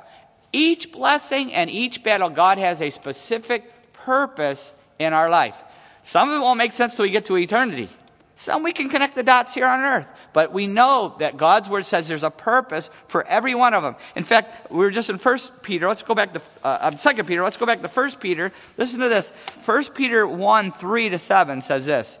Each 0.52 0.90
blessing 0.90 1.52
and 1.52 1.68
each 1.70 2.02
battle, 2.02 2.28
God 2.30 2.58
has 2.58 2.80
a 2.80 2.90
specific 2.90 3.92
purpose 3.92 4.74
in 4.98 5.12
our 5.12 5.28
life. 5.28 5.62
Some 6.02 6.28
of 6.28 6.36
it 6.36 6.40
won't 6.40 6.58
make 6.58 6.72
sense 6.72 6.96
till 6.96 7.04
we 7.04 7.10
get 7.10 7.24
to 7.26 7.36
eternity. 7.36 7.88
Some 8.36 8.62
we 8.62 8.72
can 8.72 8.90
connect 8.90 9.14
the 9.14 9.22
dots 9.22 9.54
here 9.54 9.66
on 9.66 9.80
earth. 9.80 10.12
But 10.34 10.52
we 10.52 10.66
know 10.66 11.16
that 11.20 11.38
God's 11.38 11.70
word 11.70 11.86
says 11.86 12.06
there's 12.06 12.22
a 12.22 12.30
purpose 12.30 12.90
for 13.08 13.26
every 13.26 13.54
one 13.54 13.72
of 13.72 13.82
them. 13.82 13.96
In 14.14 14.22
fact, 14.22 14.70
we 14.70 14.76
were 14.76 14.90
just 14.90 15.08
in 15.08 15.16
First 15.16 15.62
Peter. 15.62 15.88
Let's 15.88 16.02
go 16.02 16.14
back 16.14 16.34
to 16.34 16.42
uh, 16.62 16.90
Second 16.96 17.26
Peter. 17.26 17.42
Let's 17.42 17.56
go 17.56 17.64
back 17.64 17.80
to 17.80 17.88
First 17.88 18.20
Peter. 18.20 18.52
Listen 18.76 19.00
to 19.00 19.08
this. 19.08 19.32
First 19.62 19.94
Peter 19.94 20.28
1, 20.28 20.70
3 20.70 21.08
to 21.08 21.18
7 21.18 21.62
says 21.62 21.86
this. 21.86 22.20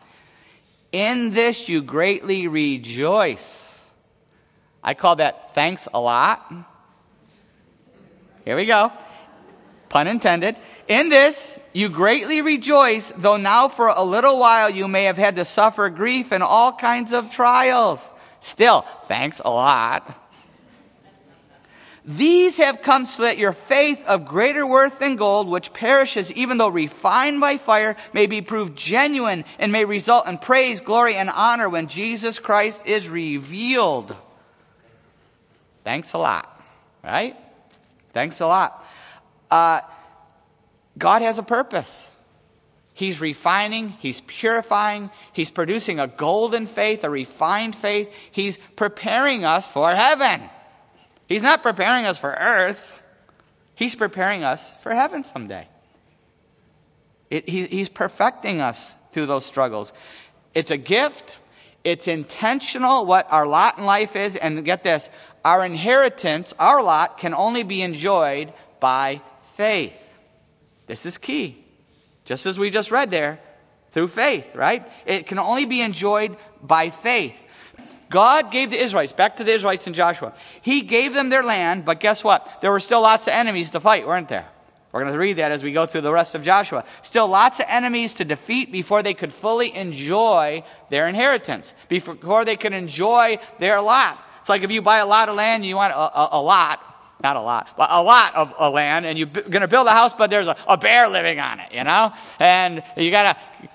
In 0.91 1.31
this 1.31 1.69
you 1.69 1.81
greatly 1.81 2.47
rejoice. 2.47 3.93
I 4.83 4.93
call 4.93 5.17
that 5.17 5.53
thanks 5.53 5.87
a 5.93 5.99
lot. 5.99 6.51
Here 8.45 8.55
we 8.55 8.65
go. 8.65 8.91
Pun 9.89 10.07
intended. 10.07 10.55
In 10.87 11.09
this 11.09 11.59
you 11.73 11.89
greatly 11.89 12.41
rejoice, 12.41 13.13
though 13.15 13.37
now 13.37 13.67
for 13.67 13.87
a 13.87 14.03
little 14.03 14.39
while 14.39 14.69
you 14.69 14.87
may 14.87 15.05
have 15.05 15.17
had 15.17 15.35
to 15.35 15.45
suffer 15.45 15.89
grief 15.89 16.31
and 16.31 16.43
all 16.43 16.73
kinds 16.73 17.13
of 17.13 17.29
trials. 17.29 18.11
Still, 18.39 18.81
thanks 19.05 19.41
a 19.43 19.49
lot. 19.49 20.20
These 22.03 22.57
have 22.57 22.81
come 22.81 23.05
so 23.05 23.23
that 23.23 23.37
your 23.37 23.53
faith 23.53 24.03
of 24.07 24.25
greater 24.25 24.65
worth 24.65 24.99
than 24.99 25.17
gold, 25.17 25.47
which 25.47 25.71
perishes 25.71 26.31
even 26.31 26.57
though 26.57 26.69
refined 26.69 27.39
by 27.39 27.57
fire, 27.57 27.95
may 28.11 28.25
be 28.25 28.41
proved 28.41 28.75
genuine 28.75 29.45
and 29.59 29.71
may 29.71 29.85
result 29.85 30.27
in 30.27 30.39
praise, 30.39 30.81
glory, 30.81 31.15
and 31.15 31.29
honor 31.29 31.69
when 31.69 31.87
Jesus 31.87 32.39
Christ 32.39 32.87
is 32.87 33.07
revealed. 33.07 34.15
Thanks 35.83 36.13
a 36.13 36.17
lot, 36.17 36.61
right? 37.03 37.37
Thanks 38.07 38.39
a 38.39 38.47
lot. 38.47 38.83
Uh, 39.51 39.81
God 40.97 41.21
has 41.21 41.37
a 41.37 41.43
purpose. 41.43 42.17
He's 42.93 43.21
refining, 43.21 43.89
He's 43.89 44.21
purifying, 44.21 45.11
He's 45.33 45.51
producing 45.51 45.99
a 45.99 46.07
golden 46.07 46.65
faith, 46.65 47.03
a 47.03 47.09
refined 47.09 47.75
faith. 47.75 48.13
He's 48.31 48.57
preparing 48.75 49.45
us 49.45 49.67
for 49.67 49.91
heaven. 49.91 50.49
He's 51.31 51.41
not 51.41 51.63
preparing 51.63 52.05
us 52.05 52.19
for 52.19 52.31
earth, 52.31 53.01
He's 53.73 53.95
preparing 53.95 54.43
us 54.43 54.75
for 54.83 54.93
heaven 54.93 55.23
someday. 55.23 55.65
It, 57.29 57.47
he, 57.47 57.65
he's 57.67 57.87
perfecting 57.87 58.59
us 58.59 58.97
through 59.11 59.27
those 59.27 59.45
struggles. 59.45 59.93
It's 60.53 60.71
a 60.71 60.77
gift, 60.77 61.37
It's 61.85 62.09
intentional 62.09 63.05
what 63.05 63.31
our 63.31 63.47
lot 63.47 63.77
in 63.77 63.85
life 63.85 64.17
is. 64.17 64.35
And 64.35 64.65
get 64.65 64.83
this 64.83 65.09
our 65.45 65.65
inheritance, 65.65 66.53
our 66.59 66.83
lot, 66.83 67.17
can 67.17 67.33
only 67.33 67.63
be 67.63 67.81
enjoyed 67.81 68.51
by 68.81 69.21
faith. 69.53 70.13
This 70.87 71.05
is 71.05 71.17
key. 71.17 71.63
Just 72.25 72.45
as 72.45 72.59
we 72.59 72.69
just 72.69 72.91
read 72.91 73.09
there, 73.09 73.39
through 73.91 74.07
faith, 74.07 74.55
right? 74.55 74.87
It 75.05 75.27
can 75.27 75.39
only 75.39 75.65
be 75.65 75.81
enjoyed 75.81 76.35
by 76.61 76.89
faith. 76.89 77.43
God 78.11 78.51
gave 78.51 78.69
the 78.69 78.77
Israelites, 78.77 79.13
back 79.13 79.37
to 79.37 79.43
the 79.43 79.53
Israelites 79.53 79.87
in 79.87 79.93
Joshua, 79.93 80.33
He 80.61 80.81
gave 80.81 81.15
them 81.15 81.29
their 81.29 81.43
land, 81.43 81.85
but 81.85 81.99
guess 81.99 82.23
what? 82.23 82.61
There 82.61 82.71
were 82.71 82.79
still 82.79 83.01
lots 83.01 83.25
of 83.25 83.33
enemies 83.33 83.71
to 83.71 83.79
fight, 83.79 84.05
weren't 84.05 84.29
there? 84.29 84.47
We're 84.91 85.01
going 85.01 85.13
to 85.13 85.19
read 85.19 85.37
that 85.37 85.53
as 85.53 85.63
we 85.63 85.71
go 85.71 85.85
through 85.85 86.01
the 86.01 86.11
rest 86.11 86.35
of 86.35 86.43
Joshua. 86.43 86.83
Still 87.01 87.27
lots 87.27 87.59
of 87.59 87.65
enemies 87.69 88.13
to 88.15 88.25
defeat 88.25 88.71
before 88.73 89.01
they 89.01 89.13
could 89.13 89.31
fully 89.31 89.73
enjoy 89.73 90.63
their 90.89 91.07
inheritance, 91.07 91.73
before 91.87 92.43
they 92.43 92.57
could 92.57 92.73
enjoy 92.73 93.39
their 93.57 93.79
lot. 93.79 94.19
It's 94.41 94.49
like 94.49 94.63
if 94.63 94.71
you 94.71 94.81
buy 94.81 94.97
a 94.97 95.05
lot 95.05 95.29
of 95.29 95.35
land, 95.35 95.65
you 95.65 95.77
want 95.77 95.93
a, 95.93 95.97
a, 95.97 96.29
a 96.33 96.41
lot, 96.41 96.81
not 97.23 97.37
a 97.37 97.41
lot, 97.41 97.69
but 97.77 97.89
a 97.91 98.01
lot 98.01 98.35
of 98.35 98.53
a 98.59 98.69
land, 98.69 99.05
and 99.05 99.17
you're 99.17 99.27
going 99.27 99.61
to 99.61 99.67
build 99.67 99.87
a 99.87 99.91
house, 99.91 100.13
but 100.13 100.29
there's 100.29 100.47
a, 100.47 100.57
a 100.67 100.77
bear 100.77 101.07
living 101.07 101.39
on 101.39 101.61
it, 101.61 101.71
you 101.71 101.85
know? 101.85 102.11
And 102.39 102.83
you 102.97 103.11
got 103.11 103.33
to 103.33 103.69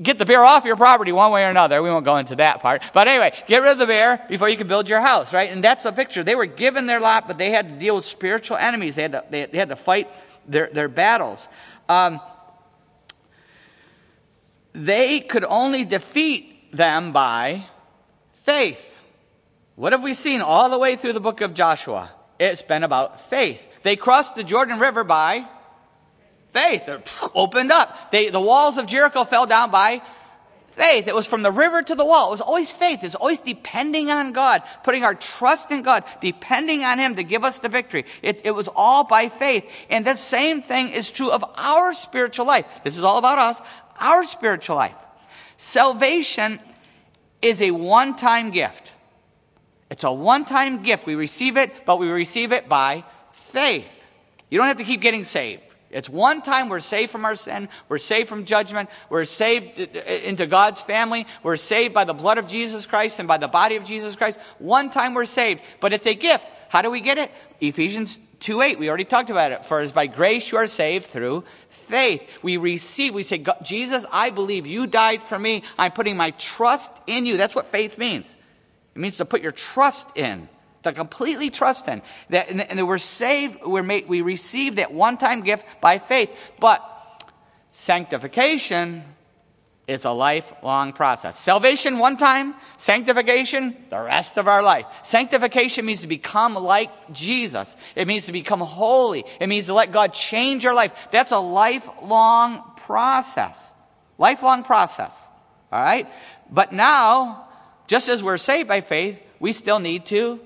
get 0.00 0.18
the 0.18 0.26
bear 0.26 0.44
off 0.44 0.64
your 0.64 0.76
property 0.76 1.12
one 1.12 1.32
way 1.32 1.44
or 1.44 1.48
another. 1.48 1.82
We 1.82 1.90
won't 1.90 2.04
go 2.04 2.16
into 2.18 2.36
that 2.36 2.60
part. 2.60 2.82
But 2.92 3.08
anyway, 3.08 3.32
get 3.46 3.58
rid 3.58 3.72
of 3.72 3.78
the 3.78 3.86
bear 3.86 4.24
before 4.28 4.48
you 4.48 4.56
can 4.56 4.66
build 4.66 4.88
your 4.88 5.00
house, 5.00 5.32
right? 5.32 5.50
And 5.50 5.64
that's 5.64 5.84
the 5.84 5.92
picture. 5.92 6.22
They 6.22 6.34
were 6.34 6.46
given 6.46 6.86
their 6.86 7.00
lot, 7.00 7.26
but 7.26 7.38
they 7.38 7.50
had 7.50 7.68
to 7.68 7.78
deal 7.78 7.96
with 7.96 8.04
spiritual 8.04 8.56
enemies. 8.56 8.94
They 8.96 9.02
had 9.02 9.12
to, 9.12 9.24
they, 9.30 9.58
had 9.58 9.70
to 9.70 9.76
fight 9.76 10.08
their, 10.46 10.68
their 10.68 10.88
battles. 10.88 11.48
Um, 11.88 12.20
they 14.72 15.20
could 15.20 15.44
only 15.44 15.84
defeat 15.84 16.72
them 16.72 17.12
by 17.12 17.64
faith. 18.32 18.98
What 19.76 19.92
have 19.92 20.02
we 20.02 20.14
seen 20.14 20.42
all 20.42 20.68
the 20.68 20.78
way 20.78 20.96
through 20.96 21.14
the 21.14 21.20
book 21.20 21.40
of 21.40 21.54
Joshua? 21.54 22.10
It's 22.38 22.62
been 22.62 22.84
about 22.84 23.20
faith. 23.20 23.68
They 23.82 23.96
crossed 23.96 24.36
the 24.36 24.44
Jordan 24.44 24.78
River 24.78 25.04
by 25.04 25.46
Faith. 26.50 26.88
Opened 27.34 27.70
up. 27.70 28.10
They, 28.10 28.30
the 28.30 28.40
walls 28.40 28.78
of 28.78 28.86
Jericho 28.86 29.24
fell 29.24 29.46
down 29.46 29.70
by 29.70 30.02
faith. 30.70 31.06
It 31.06 31.14
was 31.14 31.26
from 31.26 31.42
the 31.42 31.52
river 31.52 31.82
to 31.82 31.94
the 31.94 32.04
wall. 32.04 32.28
It 32.28 32.30
was 32.30 32.40
always 32.40 32.72
faith. 32.72 33.04
It's 33.04 33.14
always 33.14 33.40
depending 33.40 34.10
on 34.10 34.32
God, 34.32 34.62
putting 34.82 35.04
our 35.04 35.14
trust 35.14 35.70
in 35.70 35.82
God, 35.82 36.04
depending 36.20 36.82
on 36.82 36.98
Him 36.98 37.16
to 37.16 37.22
give 37.22 37.44
us 37.44 37.58
the 37.58 37.68
victory. 37.68 38.04
It, 38.22 38.42
it 38.44 38.52
was 38.52 38.68
all 38.74 39.04
by 39.04 39.28
faith. 39.28 39.70
And 39.90 40.04
the 40.04 40.14
same 40.14 40.62
thing 40.62 40.90
is 40.90 41.10
true 41.10 41.30
of 41.30 41.44
our 41.56 41.92
spiritual 41.92 42.46
life. 42.46 42.66
This 42.82 42.96
is 42.96 43.04
all 43.04 43.18
about 43.18 43.38
us, 43.38 43.60
our 44.00 44.24
spiritual 44.24 44.76
life. 44.76 44.96
Salvation 45.56 46.58
is 47.42 47.60
a 47.62 47.70
one 47.70 48.16
time 48.16 48.50
gift. 48.50 48.92
It's 49.90 50.04
a 50.04 50.12
one 50.12 50.44
time 50.44 50.82
gift. 50.82 51.06
We 51.06 51.14
receive 51.14 51.56
it, 51.56 51.84
but 51.84 51.98
we 51.98 52.08
receive 52.08 52.52
it 52.52 52.68
by 52.68 53.04
faith. 53.32 54.06
You 54.48 54.58
don't 54.58 54.68
have 54.68 54.78
to 54.78 54.84
keep 54.84 55.00
getting 55.00 55.24
saved. 55.24 55.62
It's 55.90 56.08
one 56.08 56.40
time 56.40 56.68
we're 56.68 56.80
saved 56.80 57.10
from 57.10 57.24
our 57.24 57.34
sin. 57.34 57.68
We're 57.88 57.98
saved 57.98 58.28
from 58.28 58.44
judgment. 58.44 58.90
We're 59.08 59.24
saved 59.24 59.78
into 59.78 60.46
God's 60.46 60.82
family. 60.82 61.26
We're 61.42 61.56
saved 61.56 61.94
by 61.94 62.04
the 62.04 62.14
blood 62.14 62.38
of 62.38 62.46
Jesus 62.46 62.86
Christ 62.86 63.18
and 63.18 63.26
by 63.26 63.38
the 63.38 63.48
body 63.48 63.76
of 63.76 63.84
Jesus 63.84 64.14
Christ. 64.14 64.38
One 64.58 64.90
time 64.90 65.14
we're 65.14 65.26
saved, 65.26 65.62
but 65.80 65.92
it's 65.92 66.06
a 66.06 66.14
gift. 66.14 66.46
How 66.68 66.82
do 66.82 66.90
we 66.90 67.00
get 67.00 67.18
it? 67.18 67.32
Ephesians 67.60 68.20
2 68.38 68.62
8, 68.62 68.78
we 68.78 68.88
already 68.88 69.04
talked 69.04 69.30
about 69.30 69.52
it. 69.52 69.66
For 69.66 69.80
as 69.80 69.90
by 69.90 70.06
grace 70.06 70.52
you 70.52 70.58
are 70.58 70.68
saved 70.68 71.06
through 71.06 71.44
faith. 71.68 72.38
We 72.42 72.56
receive, 72.56 73.12
we 73.12 73.24
say, 73.24 73.44
Jesus, 73.62 74.06
I 74.12 74.30
believe 74.30 74.66
you 74.66 74.86
died 74.86 75.22
for 75.22 75.38
me. 75.38 75.64
I'm 75.76 75.92
putting 75.92 76.16
my 76.16 76.30
trust 76.32 76.92
in 77.08 77.26
you. 77.26 77.36
That's 77.36 77.54
what 77.54 77.66
faith 77.66 77.98
means. 77.98 78.36
It 78.94 78.98
means 78.98 79.16
to 79.16 79.24
put 79.24 79.42
your 79.42 79.52
trust 79.52 80.16
in 80.16 80.48
to 80.82 80.92
completely 80.92 81.50
trust 81.50 81.88
in. 81.88 82.02
That, 82.30 82.50
and, 82.50 82.60
and 82.60 82.86
we're 82.86 82.98
saved, 82.98 83.60
we're 83.64 83.82
made, 83.82 84.08
we 84.08 84.22
receive 84.22 84.76
that 84.76 84.92
one 84.92 85.18
time 85.18 85.42
gift 85.42 85.66
by 85.80 85.98
faith. 85.98 86.30
But 86.58 86.84
sanctification 87.72 89.04
is 89.90 90.04
a 90.04 90.10
lifelong 90.10 90.92
process. 90.92 91.38
Salvation 91.38 91.98
one 91.98 92.16
time, 92.16 92.54
sanctification 92.76 93.76
the 93.90 94.00
rest 94.00 94.38
of 94.38 94.46
our 94.46 94.62
life. 94.62 94.86
Sanctification 95.02 95.84
means 95.84 96.00
to 96.00 96.06
become 96.06 96.54
like 96.54 96.90
Jesus. 97.12 97.76
It 97.96 98.06
means 98.06 98.26
to 98.26 98.32
become 98.32 98.60
holy. 98.60 99.24
It 99.40 99.48
means 99.48 99.66
to 99.66 99.74
let 99.74 99.90
God 99.90 100.12
change 100.12 100.64
our 100.64 100.74
life. 100.74 101.08
That's 101.10 101.32
a 101.32 101.40
lifelong 101.40 102.62
process. 102.76 103.74
Lifelong 104.16 104.62
process. 104.62 105.28
All 105.72 105.82
right? 105.82 106.08
But 106.50 106.72
now, 106.72 107.48
just 107.88 108.08
as 108.08 108.22
we're 108.22 108.38
saved 108.38 108.68
by 108.68 108.82
faith, 108.82 109.20
we 109.40 109.52
still 109.52 109.80
need 109.80 110.06
to 110.06 110.40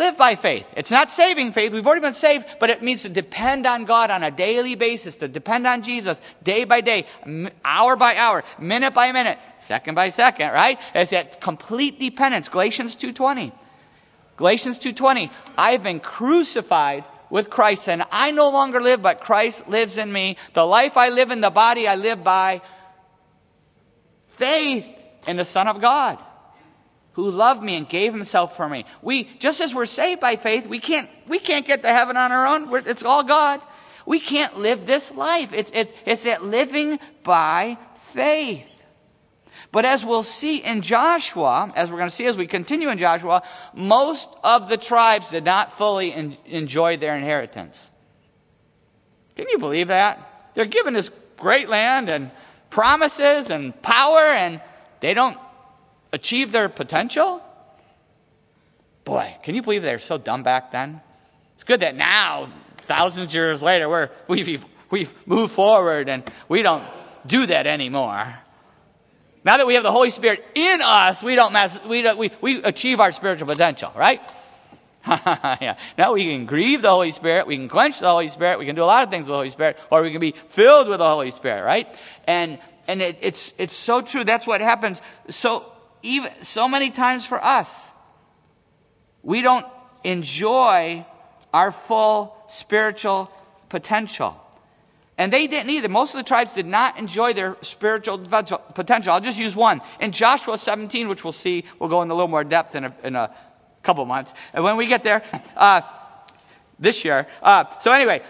Live 0.00 0.16
by 0.16 0.34
faith. 0.34 0.66
It's 0.78 0.90
not 0.90 1.10
saving 1.10 1.52
faith. 1.52 1.74
We've 1.74 1.86
already 1.86 2.00
been 2.00 2.14
saved, 2.14 2.46
but 2.58 2.70
it 2.70 2.82
means 2.82 3.02
to 3.02 3.10
depend 3.10 3.66
on 3.66 3.84
God 3.84 4.10
on 4.10 4.22
a 4.22 4.30
daily 4.30 4.74
basis, 4.74 5.18
to 5.18 5.28
depend 5.28 5.66
on 5.66 5.82
Jesus 5.82 6.22
day 6.42 6.64
by 6.64 6.80
day, 6.80 7.06
hour 7.62 7.96
by 7.96 8.16
hour, 8.16 8.42
minute 8.58 8.94
by 8.94 9.12
minute, 9.12 9.38
second 9.58 9.96
by 9.96 10.08
second, 10.08 10.52
right? 10.52 10.80
It's 10.94 11.10
that 11.10 11.42
complete 11.42 12.00
dependence. 12.00 12.48
Galatians 12.48 12.96
2.20. 12.96 13.52
Galatians 14.38 14.78
2.20. 14.78 15.28
I 15.58 15.72
have 15.72 15.82
been 15.82 16.00
crucified 16.00 17.04
with 17.28 17.50
Christ, 17.50 17.86
and 17.86 18.02
I 18.10 18.30
no 18.30 18.48
longer 18.48 18.80
live, 18.80 19.02
but 19.02 19.20
Christ 19.20 19.68
lives 19.68 19.98
in 19.98 20.10
me. 20.10 20.38
The 20.54 20.64
life 20.64 20.96
I 20.96 21.10
live 21.10 21.30
in 21.30 21.42
the 21.42 21.50
body, 21.50 21.86
I 21.86 21.96
live 21.96 22.24
by 22.24 22.62
faith 24.28 24.88
in 25.26 25.36
the 25.36 25.44
Son 25.44 25.68
of 25.68 25.78
God 25.78 26.18
who 27.12 27.30
loved 27.30 27.62
me 27.62 27.76
and 27.76 27.88
gave 27.88 28.12
himself 28.12 28.56
for 28.56 28.68
me. 28.68 28.84
We, 29.02 29.24
just 29.38 29.60
as 29.60 29.74
we're 29.74 29.86
saved 29.86 30.20
by 30.20 30.36
faith, 30.36 30.66
we 30.66 30.78
can't, 30.78 31.08
we 31.26 31.38
can't 31.38 31.66
get 31.66 31.82
to 31.82 31.88
heaven 31.88 32.16
on 32.16 32.32
our 32.32 32.46
own. 32.46 32.70
We're, 32.70 32.78
it's 32.78 33.02
all 33.02 33.24
God. 33.24 33.60
We 34.06 34.20
can't 34.20 34.58
live 34.58 34.86
this 34.86 35.12
life. 35.12 35.52
It's, 35.52 35.70
it's, 35.74 35.92
it's 36.06 36.24
that 36.24 36.44
living 36.44 36.98
by 37.22 37.78
faith. 37.94 38.66
But 39.72 39.84
as 39.84 40.04
we'll 40.04 40.24
see 40.24 40.58
in 40.58 40.82
Joshua, 40.82 41.72
as 41.76 41.90
we're 41.90 41.98
going 41.98 42.08
to 42.08 42.14
see 42.14 42.26
as 42.26 42.36
we 42.36 42.46
continue 42.46 42.88
in 42.88 42.98
Joshua, 42.98 43.42
most 43.72 44.34
of 44.42 44.68
the 44.68 44.76
tribes 44.76 45.30
did 45.30 45.44
not 45.44 45.72
fully 45.76 46.12
en- 46.12 46.36
enjoy 46.46 46.96
their 46.96 47.16
inheritance. 47.16 47.90
Can 49.36 49.46
you 49.48 49.58
believe 49.58 49.88
that? 49.88 50.52
They're 50.54 50.64
given 50.64 50.94
this 50.94 51.10
great 51.36 51.68
land 51.68 52.08
and 52.08 52.30
promises 52.68 53.50
and 53.50 53.80
power, 53.80 54.18
and 54.18 54.60
they 54.98 55.14
don't 55.14 55.38
achieve 56.12 56.52
their 56.52 56.68
potential? 56.68 57.42
Boy, 59.04 59.36
can 59.42 59.54
you 59.54 59.62
believe 59.62 59.82
they're 59.82 59.98
so 59.98 60.18
dumb 60.18 60.42
back 60.42 60.72
then? 60.72 61.00
It's 61.54 61.64
good 61.64 61.80
that 61.80 61.96
now, 61.96 62.50
thousands 62.82 63.32
of 63.32 63.34
years 63.34 63.62
later, 63.62 63.88
we're, 63.88 64.10
we've, 64.28 64.68
we've 64.90 65.14
moved 65.26 65.52
forward 65.52 66.08
and 66.08 66.22
we 66.48 66.62
don't 66.62 66.84
do 67.26 67.46
that 67.46 67.66
anymore. 67.66 68.38
Now 69.42 69.56
that 69.56 69.66
we 69.66 69.74
have 69.74 69.82
the 69.82 69.92
Holy 69.92 70.10
Spirit 70.10 70.44
in 70.54 70.80
us, 70.82 71.22
we 71.22 71.34
don't 71.34 71.52
mess, 71.52 71.82
we, 71.84 72.02
don't, 72.02 72.18
we, 72.18 72.30
we 72.40 72.62
achieve 72.62 73.00
our 73.00 73.12
spiritual 73.12 73.48
potential, 73.48 73.90
right? 73.96 74.20
yeah. 75.06 75.76
Now 75.96 76.12
we 76.12 76.26
can 76.26 76.44
grieve 76.44 76.82
the 76.82 76.90
Holy 76.90 77.10
Spirit, 77.10 77.46
we 77.46 77.56
can 77.56 77.68
quench 77.68 78.00
the 78.00 78.10
Holy 78.10 78.28
Spirit, 78.28 78.58
we 78.58 78.66
can 78.66 78.76
do 78.76 78.84
a 78.84 78.84
lot 78.84 79.02
of 79.04 79.10
things 79.10 79.22
with 79.22 79.28
the 79.28 79.36
Holy 79.36 79.50
Spirit, 79.50 79.78
or 79.90 80.02
we 80.02 80.10
can 80.10 80.20
be 80.20 80.34
filled 80.48 80.88
with 80.88 80.98
the 80.98 81.08
Holy 81.08 81.30
Spirit, 81.30 81.64
right? 81.64 81.98
And 82.26 82.58
and 82.86 83.00
it, 83.00 83.18
it's 83.22 83.54
it's 83.56 83.74
so 83.74 84.02
true. 84.02 84.24
That's 84.24 84.46
what 84.46 84.60
happens. 84.60 85.00
So 85.30 85.64
even 86.02 86.30
so 86.42 86.68
many 86.68 86.90
times 86.90 87.26
for 87.26 87.42
us, 87.42 87.92
we 89.22 89.42
don't 89.42 89.66
enjoy 90.04 91.04
our 91.52 91.72
full 91.72 92.36
spiritual 92.48 93.30
potential. 93.68 94.36
And 95.18 95.30
they 95.30 95.46
didn't 95.46 95.68
either. 95.68 95.88
Most 95.88 96.14
of 96.14 96.18
the 96.18 96.24
tribes 96.24 96.54
did 96.54 96.64
not 96.64 96.98
enjoy 96.98 97.34
their 97.34 97.56
spiritual 97.60 98.18
potential. 98.18 99.12
I'll 99.12 99.20
just 99.20 99.38
use 99.38 99.54
one. 99.54 99.82
In 100.00 100.12
Joshua 100.12 100.56
17, 100.56 101.08
which 101.08 101.24
we'll 101.24 101.32
see, 101.32 101.64
we'll 101.78 101.90
go 101.90 102.00
into 102.00 102.14
a 102.14 102.16
little 102.16 102.28
more 102.28 102.44
depth 102.44 102.74
in 102.74 102.84
a, 102.86 102.94
in 103.04 103.16
a 103.16 103.34
couple 103.82 104.04
months. 104.06 104.32
And 104.54 104.64
when 104.64 104.78
we 104.78 104.86
get 104.86 105.04
there, 105.04 105.22
uh, 105.56 105.82
this 106.78 107.04
year. 107.04 107.28
Uh, 107.42 107.64
so, 107.78 107.92
anyway, 107.92 108.22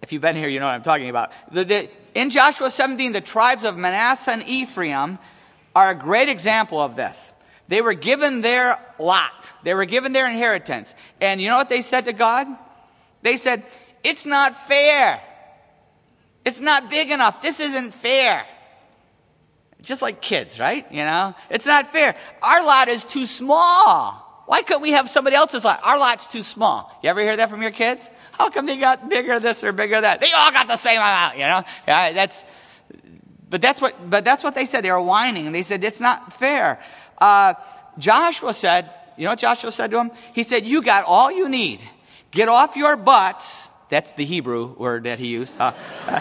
if 0.00 0.12
you've 0.12 0.22
been 0.22 0.36
here, 0.36 0.48
you 0.48 0.60
know 0.60 0.66
what 0.66 0.76
I'm 0.76 0.82
talking 0.82 1.08
about. 1.08 1.32
The, 1.50 1.64
the, 1.64 1.90
in 2.14 2.30
Joshua 2.30 2.70
17, 2.70 3.12
the 3.12 3.20
tribes 3.20 3.64
of 3.64 3.76
Manasseh 3.76 4.30
and 4.30 4.48
Ephraim 4.48 5.18
are 5.74 5.90
a 5.90 5.94
great 5.94 6.28
example 6.28 6.80
of 6.80 6.96
this. 6.96 7.34
They 7.68 7.80
were 7.80 7.94
given 7.94 8.40
their 8.40 8.78
lot. 8.98 9.52
They 9.62 9.74
were 9.74 9.86
given 9.86 10.12
their 10.12 10.28
inheritance. 10.28 10.94
And 11.20 11.40
you 11.40 11.48
know 11.48 11.56
what 11.56 11.68
they 11.68 11.82
said 11.82 12.04
to 12.04 12.12
God? 12.12 12.46
They 13.22 13.36
said, 13.36 13.64
it's 14.02 14.26
not 14.26 14.68
fair. 14.68 15.22
It's 16.44 16.60
not 16.60 16.90
big 16.90 17.10
enough. 17.10 17.40
This 17.40 17.60
isn't 17.60 17.94
fair. 17.94 18.44
Just 19.80 20.02
like 20.02 20.20
kids, 20.20 20.60
right? 20.60 20.86
You 20.90 21.04
know, 21.04 21.34
it's 21.50 21.66
not 21.66 21.90
fair. 21.90 22.14
Our 22.42 22.64
lot 22.64 22.88
is 22.88 23.04
too 23.04 23.26
small. 23.26 24.20
Why 24.46 24.62
couldn't 24.62 24.82
we 24.82 24.92
have 24.92 25.08
somebody 25.08 25.36
else's 25.36 25.64
lot? 25.64 25.80
Our 25.82 25.98
lot's 25.98 26.26
too 26.26 26.42
small. 26.42 26.98
You 27.02 27.08
ever 27.08 27.22
hear 27.22 27.36
that 27.36 27.48
from 27.48 27.62
your 27.62 27.70
kids? 27.70 28.10
How 28.32 28.50
come 28.50 28.66
they 28.66 28.76
got 28.76 29.08
bigger 29.08 29.40
this 29.40 29.64
or 29.64 29.72
bigger 29.72 29.98
that? 29.98 30.20
They 30.20 30.32
all 30.32 30.52
got 30.52 30.68
the 30.68 30.76
same 30.76 30.98
amount, 30.98 31.38
you 31.38 31.44
know? 31.44 31.62
Yeah, 31.88 32.12
that's, 32.12 32.44
But 33.50 33.60
that's 33.62 33.80
what, 33.80 34.10
but 34.10 34.24
that's 34.24 34.42
what 34.42 34.54
they 34.54 34.66
said. 34.66 34.84
They 34.84 34.90
were 34.90 35.00
whining 35.00 35.46
and 35.46 35.54
they 35.54 35.62
said, 35.62 35.84
it's 35.84 36.00
not 36.00 36.32
fair. 36.32 36.80
Uh, 37.18 37.54
Joshua 37.98 38.52
said, 38.52 38.90
you 39.16 39.24
know 39.24 39.30
what 39.30 39.38
Joshua 39.38 39.70
said 39.70 39.90
to 39.90 39.98
him? 39.98 40.10
He 40.32 40.42
said, 40.42 40.64
you 40.64 40.82
got 40.82 41.04
all 41.04 41.30
you 41.30 41.48
need. 41.48 41.80
Get 42.30 42.48
off 42.48 42.76
your 42.76 42.96
butts. 42.96 43.70
That's 43.88 44.12
the 44.12 44.24
Hebrew 44.24 44.74
word 44.76 45.04
that 45.04 45.18
he 45.18 45.28
used. 45.28 45.54
Uh, 45.58 45.72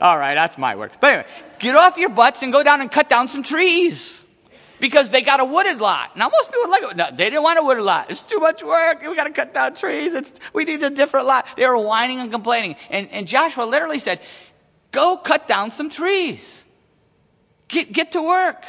all 0.00 0.18
right, 0.18 0.34
that's 0.34 0.56
my 0.56 0.76
word. 0.76 0.92
But 1.00 1.12
anyway, 1.12 1.28
get 1.58 1.74
off 1.74 1.96
your 1.96 2.10
butts 2.10 2.42
and 2.42 2.52
go 2.52 2.62
down 2.62 2.80
and 2.80 2.90
cut 2.90 3.08
down 3.08 3.26
some 3.26 3.42
trees 3.42 4.24
because 4.78 5.10
they 5.10 5.22
got 5.22 5.40
a 5.40 5.44
wooded 5.44 5.80
lot. 5.80 6.16
Now, 6.16 6.28
most 6.28 6.50
people 6.50 6.70
like 6.70 6.82
it. 6.82 6.96
No, 6.96 7.08
they 7.10 7.30
didn't 7.30 7.42
want 7.42 7.58
a 7.58 7.62
wooded 7.62 7.84
lot. 7.84 8.10
It's 8.10 8.22
too 8.22 8.38
much 8.38 8.62
work. 8.62 9.02
We 9.02 9.14
got 9.14 9.24
to 9.24 9.30
cut 9.30 9.54
down 9.54 9.74
trees. 9.74 10.14
It's, 10.14 10.32
we 10.52 10.64
need 10.64 10.82
a 10.82 10.90
different 10.90 11.26
lot. 11.26 11.46
They 11.56 11.66
were 11.66 11.78
whining 11.78 12.20
and 12.20 12.30
complaining. 12.30 12.76
And, 12.88 13.08
and 13.10 13.28
Joshua 13.28 13.64
literally 13.64 13.98
said, 13.98 14.20
Go 14.90 15.16
cut 15.16 15.46
down 15.46 15.70
some 15.70 15.90
trees. 15.90 16.64
Get, 17.68 17.92
get 17.92 18.12
to 18.12 18.22
work. 18.22 18.64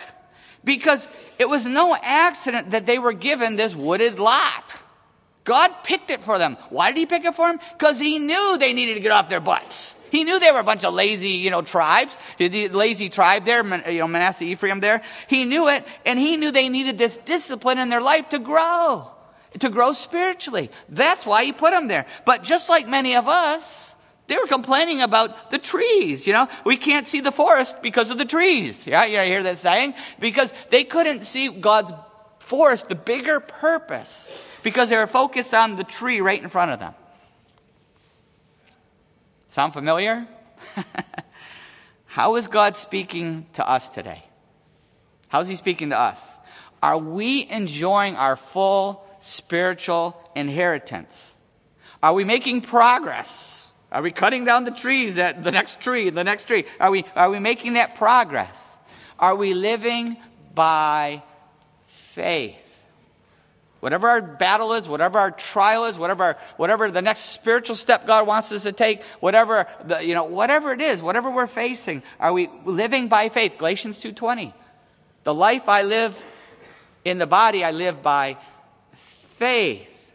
Because 0.64 1.08
it 1.40 1.50
was 1.50 1.66
no 1.66 1.98
accident 2.00 2.72
that 2.72 2.86
they 2.86 3.00
were 3.00 3.14
given 3.14 3.56
this 3.56 3.76
wooded 3.76 4.20
lot. 4.20 4.78
God 5.44 5.72
picked 5.84 6.12
it 6.12 6.22
for 6.22 6.38
them. 6.38 6.56
Why 6.70 6.92
did 6.92 7.00
he 7.00 7.06
pick 7.08 7.26
it 7.26 7.34
for 7.34 7.48
them? 7.48 7.60
Because 7.78 8.00
he 8.00 8.20
knew 8.20 8.58
they 8.60 8.74
needed 8.74 8.94
to 8.94 9.00
get 9.00 9.12
off 9.12 9.28
their 9.28 9.40
butts. 9.40 9.96
He 10.12 10.24
knew 10.26 10.40
they 10.40 10.52
were 10.52 10.60
a 10.60 10.64
bunch 10.64 10.84
of 10.84 10.94
lazy, 10.94 11.30
you 11.30 11.50
know, 11.50 11.62
tribes, 11.62 12.18
the 12.38 12.68
lazy 12.68 13.08
tribe 13.08 13.46
there, 13.46 13.66
you 13.90 14.00
know, 14.00 14.08
Manasseh, 14.08 14.44
Ephraim 14.44 14.82
there. 14.82 15.02
He 15.28 15.46
knew 15.46 15.70
it, 15.70 15.88
and 16.06 16.20
he 16.20 16.36
knew 16.36 16.52
they 16.52 16.68
needed 16.68 16.98
this 16.98 17.18
discipline 17.18 17.78
in 17.80 17.90
their 17.90 18.02
life 18.02 18.30
to 18.30 18.40
grow, 18.40 19.10
to 19.60 19.70
grow 19.70 19.94
spiritually. 19.94 20.70
That's 20.90 21.26
why 21.26 21.46
he 21.46 21.54
put 21.54 21.72
them 21.72 21.88
there. 21.88 22.06
But 22.26 22.44
just 22.44 22.70
like 22.70 22.90
many 22.90 23.16
of 23.16 23.30
us, 23.30 23.91
they 24.28 24.36
were 24.36 24.48
complaining 24.48 25.02
about 25.02 25.52
the 25.52 25.58
trees, 25.58 26.26
you 26.26 26.34
know. 26.34 26.48
We 26.66 26.78
can't 26.78 27.08
see 27.08 27.22
the 27.22 27.32
forest 27.32 27.82
because 27.82 28.12
of 28.12 28.18
the 28.18 28.26
trees. 28.26 28.88
Yeah, 28.88 29.06
you 29.06 29.20
hear 29.20 29.44
that 29.44 29.58
saying? 29.58 29.94
Because 30.20 30.54
they 30.70 30.84
couldn't 30.84 31.22
see 31.22 31.50
God's 31.50 31.92
forest, 32.40 32.90
the 32.90 32.96
bigger 32.96 33.40
purpose, 33.40 34.32
because 34.64 34.90
they 34.90 34.98
were 34.98 35.08
focused 35.08 35.54
on 35.54 35.76
the 35.76 35.84
tree 35.84 36.22
right 36.22 36.42
in 36.42 36.50
front 36.50 36.72
of 36.72 36.80
them. 36.80 36.94
Sound 39.48 39.74
familiar? 39.74 40.28
How 42.06 42.36
is 42.36 42.48
God 42.48 42.78
speaking 42.78 43.48
to 43.54 43.68
us 43.68 43.90
today? 43.90 44.24
How 45.28 45.42
is 45.42 45.50
He 45.50 45.56
speaking 45.56 45.90
to 45.90 46.00
us? 46.00 46.40
Are 46.82 46.98
we 46.98 47.50
enjoying 47.50 48.16
our 48.16 48.36
full 48.36 49.06
spiritual 49.20 50.18
inheritance? 50.36 51.38
Are 52.02 52.14
we 52.14 52.24
making 52.24 52.62
progress? 52.62 53.61
Are 53.92 54.02
we 54.02 54.12
cutting 54.12 54.46
down 54.46 54.64
the 54.64 54.72
trees 54.72 55.18
at 55.18 55.44
the 55.44 55.52
next 55.52 55.82
tree, 55.82 56.10
the 56.10 56.24
next 56.24 56.46
tree? 56.46 56.66
Are 56.80 56.90
we, 56.90 57.04
are 57.16 57.30
we 57.30 57.40
making 57.40 57.74
that 57.74 57.96
progress? 57.96 58.78
Are 59.20 59.36
we 59.36 59.54
living 59.54 60.16
by 60.56 61.24
faith? 61.88 62.86
Whatever 63.82 64.10
our 64.10 64.22
battle 64.22 64.74
is, 64.74 64.88
whatever 64.88 65.18
our 65.18 65.32
trial 65.32 65.86
is, 65.86 65.98
whatever, 65.98 66.24
our, 66.24 66.38
whatever 66.58 66.90
the 66.90 67.02
next 67.02 67.22
spiritual 67.22 67.76
step 67.76 68.06
God 68.06 68.28
wants 68.28 68.52
us 68.52 68.64
to 68.64 68.72
take, 68.72 69.04
whatever, 69.20 69.68
the, 69.84 70.06
you 70.06 70.14
know, 70.14 70.24
whatever 70.24 70.72
it 70.72 70.82
is, 70.82 71.02
whatever 71.02 71.32
we're 71.32 71.48
facing, 71.48 72.04
are 72.20 72.32
we 72.32 72.48
living 72.64 73.08
by 73.08 73.28
faith? 73.30 73.58
Galatians 73.58 74.02
2.20. 74.02 74.54
The 75.24 75.34
life 75.34 75.68
I 75.68 75.82
live 75.82 76.24
in 77.04 77.18
the 77.18 77.28
body, 77.28 77.64
I 77.64 77.72
live 77.72 78.02
by 78.02 78.38
faith 78.94 80.12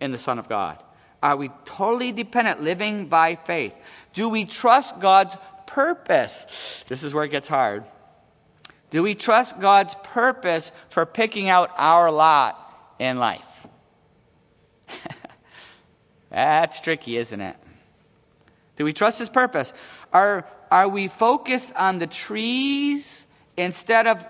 in 0.00 0.10
the 0.10 0.18
Son 0.18 0.38
of 0.38 0.48
God. 0.48 0.82
Are 1.22 1.36
we 1.36 1.50
totally 1.64 2.12
dependent, 2.12 2.62
living 2.62 3.06
by 3.06 3.34
faith? 3.34 3.74
Do 4.12 4.28
we 4.28 4.44
trust 4.44 5.00
God's 5.00 5.36
purpose? 5.66 6.84
This 6.88 7.02
is 7.02 7.12
where 7.12 7.24
it 7.24 7.30
gets 7.30 7.48
hard. 7.48 7.84
Do 8.90 9.02
we 9.02 9.14
trust 9.14 9.60
God's 9.60 9.94
purpose 10.02 10.72
for 10.88 11.06
picking 11.06 11.48
out 11.48 11.70
our 11.76 12.10
lot 12.10 12.60
in 13.00 13.16
life. 13.16 13.66
That's 16.30 16.78
tricky, 16.78 17.16
isn't 17.16 17.40
it? 17.40 17.56
Do 18.76 18.84
we 18.84 18.92
trust 18.92 19.18
his 19.18 19.28
purpose? 19.28 19.72
Are, 20.12 20.46
are 20.70 20.88
we 20.88 21.08
focused 21.08 21.72
on 21.74 21.98
the 21.98 22.06
trees 22.06 23.24
instead 23.56 24.06
of 24.06 24.24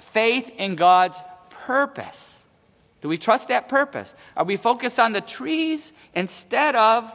faith 0.00 0.50
in 0.58 0.74
God's 0.74 1.22
purpose? 1.48 2.44
Do 3.06 3.10
we 3.10 3.18
trust 3.18 3.50
that 3.50 3.68
purpose? 3.68 4.16
Are 4.36 4.44
we 4.44 4.56
focused 4.56 4.98
on 4.98 5.12
the 5.12 5.20
trees 5.20 5.92
instead 6.12 6.74
of, 6.74 7.08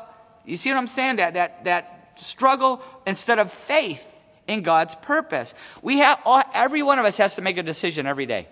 you 0.46 0.56
see 0.56 0.70
what 0.70 0.78
I'm 0.78 0.88
saying? 0.88 1.18
That, 1.18 1.34
that, 1.34 1.66
that 1.66 2.14
struggle 2.16 2.82
instead 3.06 3.40
of 3.40 3.52
faith 3.52 4.08
in 4.48 4.62
God's 4.62 4.96
purpose. 4.96 5.54
We 5.82 5.98
have, 5.98 6.22
every 6.54 6.82
one 6.82 6.98
of 6.98 7.04
us 7.04 7.18
has 7.18 7.36
to 7.36 7.42
make 7.42 7.58
a 7.58 7.62
decision 7.62 8.08
every 8.08 8.26
day. 8.26 8.48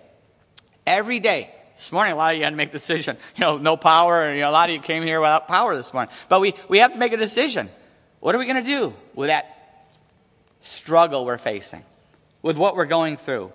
Every 0.86 1.18
day. 1.18 1.50
This 1.74 1.90
morning, 1.90 2.12
a 2.12 2.16
lot 2.16 2.34
of 2.34 2.36
you 2.36 2.44
had 2.44 2.50
to 2.50 2.56
make 2.56 2.68
a 2.68 2.72
decision. 2.72 3.16
You 3.36 3.40
know, 3.40 3.56
no 3.56 3.78
power. 3.78 4.34
You 4.34 4.42
know, 4.42 4.50
a 4.50 4.52
lot 4.52 4.68
of 4.68 4.74
you 4.74 4.82
came 4.82 5.02
here 5.02 5.18
without 5.18 5.48
power 5.48 5.74
this 5.74 5.94
morning. 5.94 6.14
But 6.28 6.42
we, 6.42 6.52
we 6.68 6.80
have 6.80 6.92
to 6.92 6.98
make 6.98 7.14
a 7.14 7.16
decision. 7.16 7.70
What 8.18 8.34
are 8.34 8.38
we 8.38 8.44
going 8.44 8.62
to 8.62 8.70
do 8.70 8.94
with 9.14 9.28
that 9.28 9.86
struggle 10.58 11.24
we're 11.24 11.38
facing, 11.38 11.84
with 12.42 12.58
what 12.58 12.76
we're 12.76 12.84
going 12.84 13.16
through? 13.16 13.50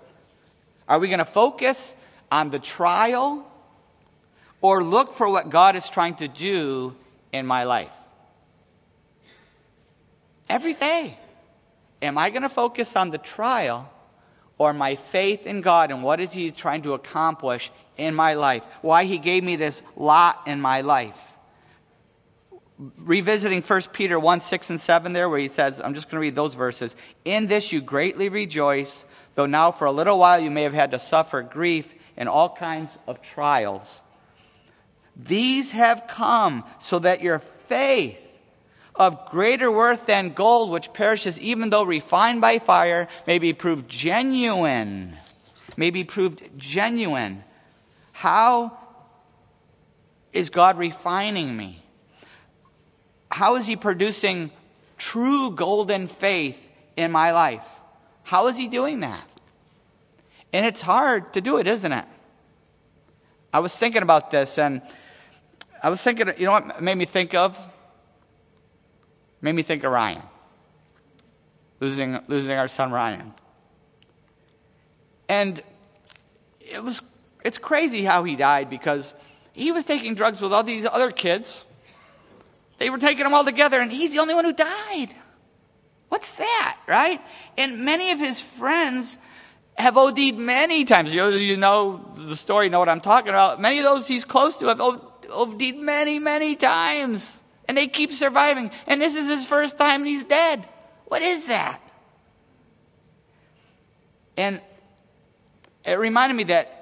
Are 0.88 0.98
we 0.98 1.06
going 1.06 1.20
to 1.20 1.24
focus 1.24 1.94
on 2.32 2.50
the 2.50 2.58
trial 2.58 3.46
or 4.60 4.82
look 4.82 5.12
for 5.12 5.28
what 5.28 5.50
God 5.50 5.76
is 5.76 5.88
trying 5.88 6.14
to 6.16 6.28
do 6.28 6.94
in 7.32 7.46
my 7.46 7.64
life? 7.64 7.96
Every 10.48 10.74
day. 10.74 11.18
Am 12.02 12.18
I 12.18 12.30
going 12.30 12.42
to 12.42 12.48
focus 12.48 12.94
on 12.94 13.10
the 13.10 13.18
trial 13.18 13.90
or 14.58 14.72
my 14.72 14.94
faith 14.94 15.46
in 15.46 15.60
God 15.60 15.90
and 15.90 16.02
what 16.02 16.20
is 16.20 16.32
He 16.32 16.50
trying 16.50 16.82
to 16.82 16.94
accomplish 16.94 17.70
in 17.96 18.14
my 18.14 18.34
life, 18.34 18.66
why 18.82 19.04
He 19.04 19.18
gave 19.18 19.44
me 19.44 19.56
this 19.56 19.82
lot 19.96 20.42
in 20.46 20.60
my 20.60 20.80
life. 20.80 21.32
Revisiting 22.98 23.62
1 23.62 23.82
Peter 23.92 24.20
1 24.20 24.40
6 24.40 24.70
and 24.70 24.80
7 24.80 25.12
there, 25.14 25.30
where 25.30 25.38
he 25.38 25.48
says, 25.48 25.80
I'm 25.80 25.94
just 25.94 26.08
going 26.08 26.16
to 26.16 26.20
read 26.20 26.34
those 26.34 26.54
verses. 26.54 26.94
In 27.24 27.46
this 27.46 27.72
you 27.72 27.80
greatly 27.80 28.28
rejoice, 28.28 29.06
though 29.34 29.46
now 29.46 29.72
for 29.72 29.86
a 29.86 29.92
little 29.92 30.18
while 30.18 30.38
you 30.38 30.50
may 30.50 30.62
have 30.62 30.74
had 30.74 30.90
to 30.90 30.98
suffer 30.98 31.40
grief 31.40 31.94
and 32.18 32.28
all 32.28 32.54
kinds 32.54 32.98
of 33.06 33.22
trials. 33.22 34.02
These 35.16 35.72
have 35.72 36.06
come 36.08 36.64
so 36.78 36.98
that 36.98 37.22
your 37.22 37.38
faith, 37.38 38.22
of 38.94 39.26
greater 39.26 39.70
worth 39.70 40.06
than 40.06 40.30
gold, 40.30 40.70
which 40.70 40.92
perishes 40.92 41.38
even 41.40 41.70
though 41.70 41.82
refined 41.82 42.40
by 42.40 42.58
fire, 42.58 43.08
may 43.26 43.38
be 43.38 43.52
proved 43.52 43.88
genuine. 43.88 45.16
May 45.76 45.90
be 45.90 46.04
proved 46.04 46.42
genuine. 46.56 47.44
How 48.12 48.78
is 50.32 50.50
God 50.50 50.78
refining 50.78 51.56
me? 51.56 51.82
How 53.30 53.56
is 53.56 53.66
He 53.66 53.76
producing 53.76 54.50
true 54.96 55.50
golden 55.50 56.06
faith 56.06 56.70
in 56.96 57.12
my 57.12 57.32
life? 57.32 57.68
How 58.22 58.48
is 58.48 58.56
He 58.56 58.68
doing 58.68 59.00
that? 59.00 59.28
And 60.52 60.64
it's 60.64 60.80
hard 60.80 61.34
to 61.34 61.40
do 61.40 61.58
it, 61.58 61.66
isn't 61.66 61.92
it? 61.92 62.04
I 63.52 63.60
was 63.60 63.78
thinking 63.78 64.02
about 64.02 64.30
this 64.30 64.58
and 64.58 64.80
I 65.86 65.88
was 65.88 66.02
thinking, 66.02 66.32
you 66.36 66.46
know 66.46 66.50
what 66.50 66.82
made 66.82 66.96
me 66.96 67.04
think 67.04 67.32
of? 67.32 67.56
Made 69.40 69.52
me 69.52 69.62
think 69.62 69.84
of 69.84 69.92
Ryan. 69.92 70.20
Losing, 71.78 72.18
losing 72.26 72.58
our 72.58 72.66
son 72.66 72.90
Ryan. 72.90 73.32
And 75.28 75.62
it 76.60 76.82
was 76.82 77.02
it's 77.44 77.58
crazy 77.58 78.02
how 78.02 78.24
he 78.24 78.34
died 78.34 78.68
because 78.68 79.14
he 79.52 79.70
was 79.70 79.84
taking 79.84 80.16
drugs 80.16 80.40
with 80.40 80.52
all 80.52 80.64
these 80.64 80.86
other 80.86 81.12
kids. 81.12 81.64
They 82.78 82.90
were 82.90 82.98
taking 82.98 83.22
them 83.22 83.32
all 83.32 83.44
together, 83.44 83.80
and 83.80 83.92
he's 83.92 84.12
the 84.12 84.18
only 84.18 84.34
one 84.34 84.44
who 84.44 84.54
died. 84.54 85.14
What's 86.08 86.34
that, 86.34 86.78
right? 86.88 87.20
And 87.56 87.84
many 87.84 88.10
of 88.10 88.18
his 88.18 88.40
friends 88.40 89.18
have 89.78 89.96
OD'd 89.96 90.34
many 90.34 90.84
times. 90.84 91.12
You 91.12 91.18
know, 91.18 91.28
you 91.28 91.56
know 91.56 92.10
the 92.16 92.34
story, 92.34 92.70
know 92.70 92.80
what 92.80 92.88
I'm 92.88 93.00
talking 93.00 93.28
about. 93.28 93.60
Many 93.60 93.78
of 93.78 93.84
those 93.84 94.08
he's 94.08 94.24
close 94.24 94.56
to 94.56 94.66
have 94.66 94.80
OD'd 95.30 95.76
many, 95.76 96.18
many 96.18 96.56
times. 96.56 97.42
And 97.68 97.76
they 97.76 97.88
keep 97.88 98.12
surviving. 98.12 98.70
And 98.86 99.00
this 99.00 99.16
is 99.16 99.28
his 99.28 99.46
first 99.46 99.78
time 99.78 100.04
he's 100.04 100.24
dead. 100.24 100.68
What 101.06 101.22
is 101.22 101.46
that? 101.46 101.80
And 104.36 104.60
it 105.84 105.98
reminded 105.98 106.34
me 106.34 106.44
that 106.44 106.76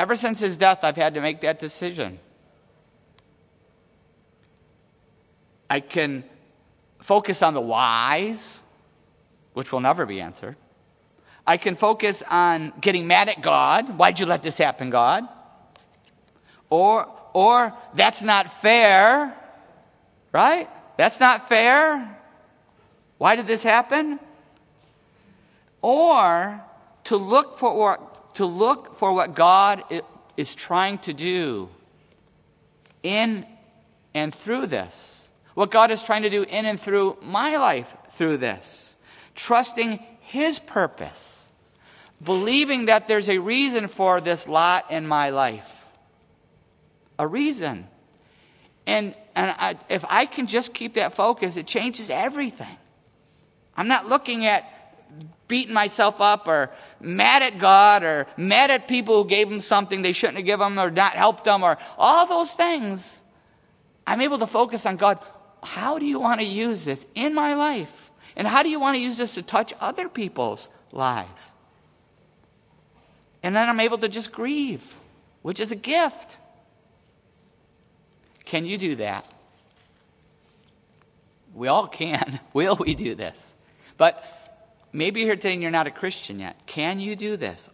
Ever 0.00 0.16
since 0.16 0.40
his 0.40 0.56
death, 0.56 0.82
I've 0.82 0.96
had 0.96 1.12
to 1.12 1.20
make 1.20 1.42
that 1.42 1.58
decision. 1.58 2.18
I 5.68 5.80
can 5.80 6.24
focus 7.00 7.42
on 7.42 7.52
the 7.52 7.60
whys, 7.60 8.62
which 9.52 9.72
will 9.72 9.80
never 9.80 10.06
be 10.06 10.22
answered. 10.22 10.56
I 11.46 11.58
can 11.58 11.74
focus 11.74 12.22
on 12.30 12.72
getting 12.80 13.06
mad 13.08 13.28
at 13.28 13.42
God. 13.42 13.98
Why'd 13.98 14.18
you 14.18 14.24
let 14.24 14.42
this 14.42 14.56
happen, 14.56 14.88
God? 14.88 15.28
Or, 16.70 17.06
or 17.32 17.74
that's 17.94 18.22
not 18.22 18.52
fair, 18.60 19.34
right? 20.32 20.68
That's 20.96 21.20
not 21.20 21.48
fair. 21.48 22.18
Why 23.18 23.36
did 23.36 23.46
this 23.46 23.62
happen? 23.62 24.18
or 25.82 26.62
to 27.04 27.16
look 27.16 27.58
for 27.58 27.76
what, 27.76 28.34
to 28.36 28.46
look 28.46 28.96
for 28.96 29.12
what 29.12 29.34
God 29.34 29.82
is 30.36 30.54
trying 30.54 30.98
to 30.98 31.12
do 31.12 31.68
in 33.02 33.46
and 34.14 34.34
through 34.34 34.66
this. 34.66 35.30
What 35.54 35.70
God 35.70 35.90
is 35.90 36.02
trying 36.02 36.22
to 36.22 36.30
do 36.30 36.42
in 36.42 36.66
and 36.66 36.78
through 36.78 37.18
my 37.22 37.56
life 37.56 37.94
through 38.10 38.38
this. 38.38 38.96
Trusting 39.34 39.98
His 40.20 40.58
purpose. 40.58 41.50
Believing 42.22 42.86
that 42.86 43.08
there's 43.08 43.28
a 43.28 43.38
reason 43.38 43.88
for 43.88 44.20
this 44.20 44.46
lot 44.46 44.84
in 44.90 45.06
my 45.06 45.30
life. 45.30 45.79
A 47.20 47.26
reason. 47.26 47.86
And, 48.86 49.14
and 49.36 49.54
I, 49.58 49.76
if 49.90 50.06
I 50.08 50.24
can 50.24 50.46
just 50.46 50.72
keep 50.72 50.94
that 50.94 51.12
focus, 51.12 51.58
it 51.58 51.66
changes 51.66 52.08
everything. 52.08 52.78
I'm 53.76 53.88
not 53.88 54.08
looking 54.08 54.46
at 54.46 54.64
beating 55.46 55.74
myself 55.74 56.22
up 56.22 56.48
or 56.48 56.70
mad 56.98 57.42
at 57.42 57.58
God 57.58 58.02
or 58.04 58.26
mad 58.38 58.70
at 58.70 58.88
people 58.88 59.22
who 59.22 59.28
gave 59.28 59.50
them 59.50 59.60
something 59.60 60.00
they 60.00 60.12
shouldn't 60.12 60.38
have 60.38 60.46
given 60.46 60.76
them 60.76 60.78
or 60.82 60.90
not 60.90 61.12
helped 61.12 61.44
them 61.44 61.62
or 61.62 61.76
all 61.98 62.24
those 62.26 62.54
things. 62.54 63.20
I'm 64.06 64.22
able 64.22 64.38
to 64.38 64.46
focus 64.46 64.86
on 64.86 64.96
God. 64.96 65.18
How 65.62 65.98
do 65.98 66.06
you 66.06 66.18
want 66.18 66.40
to 66.40 66.46
use 66.46 66.86
this 66.86 67.04
in 67.14 67.34
my 67.34 67.52
life? 67.52 68.10
And 68.34 68.48
how 68.48 68.62
do 68.62 68.70
you 68.70 68.80
want 68.80 68.96
to 68.96 69.02
use 69.02 69.18
this 69.18 69.34
to 69.34 69.42
touch 69.42 69.74
other 69.78 70.08
people's 70.08 70.70
lives? 70.90 71.52
And 73.42 73.54
then 73.54 73.68
I'm 73.68 73.80
able 73.80 73.98
to 73.98 74.08
just 74.08 74.32
grieve, 74.32 74.96
which 75.42 75.60
is 75.60 75.70
a 75.70 75.76
gift. 75.76 76.38
Can 78.50 78.66
you 78.66 78.78
do 78.78 78.96
that? 78.96 79.24
We 81.54 81.68
all 81.68 81.86
can. 81.86 82.40
Will 82.52 82.76
we 82.76 82.94
do 82.94 83.14
this? 83.14 83.54
But 83.96 84.24
Maybe 84.92 85.22
you're 85.22 85.36
and 85.44 85.62
you're 85.62 85.70
not 85.70 85.86
a 85.86 85.92
Christian 85.92 86.40
yet. 86.40 86.66
Can 86.66 87.00
you 87.00 87.14
do 87.14 87.36
this? 87.36 87.70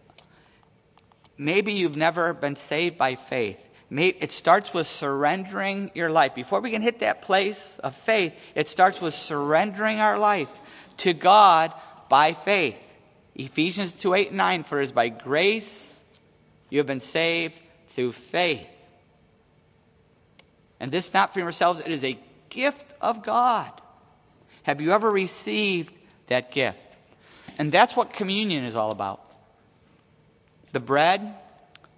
Maybe 1.38 1.72
you've 1.72 1.96
never 1.96 2.34
been 2.34 2.56
saved 2.56 2.98
by 2.98 3.14
faith. 3.14 3.70
Maybe 3.88 4.18
it 4.20 4.32
starts 4.32 4.74
with 4.74 4.86
surrendering 4.86 5.90
your 5.94 6.10
life. 6.10 6.34
Before 6.34 6.60
we 6.60 6.70
can 6.70 6.82
hit 6.82 6.98
that 7.00 7.22
place 7.22 7.78
of 7.82 7.94
faith, 7.94 8.34
it 8.54 8.68
starts 8.68 9.00
with 9.00 9.14
surrendering 9.14 9.98
our 9.98 10.18
life 10.18 10.60
to 10.98 11.14
God 11.14 11.72
by 12.08 12.32
faith. 12.32 12.82
Ephesians 13.34 13.98
2 13.98 14.14
8 14.14 14.28
and 14.28 14.36
9 14.36 14.62
For 14.64 14.80
it 14.80 14.84
is 14.84 14.92
by 14.92 15.08
grace 15.08 16.04
you 16.68 16.78
have 16.78 16.86
been 16.86 17.00
saved 17.00 17.58
through 17.88 18.12
faith. 18.12 18.75
And 20.80 20.92
this 20.92 21.14
not 21.14 21.32
from 21.32 21.42
yourselves, 21.42 21.80
it 21.80 21.88
is 21.88 22.04
a 22.04 22.18
gift 22.48 22.94
of 23.00 23.22
God. 23.22 23.70
Have 24.64 24.80
you 24.80 24.92
ever 24.92 25.10
received 25.10 25.94
that 26.26 26.50
gift? 26.50 26.96
And 27.58 27.72
that's 27.72 27.96
what 27.96 28.12
communion 28.12 28.64
is 28.64 28.76
all 28.76 28.90
about. 28.90 29.22
The 30.72 30.80
bread, 30.80 31.34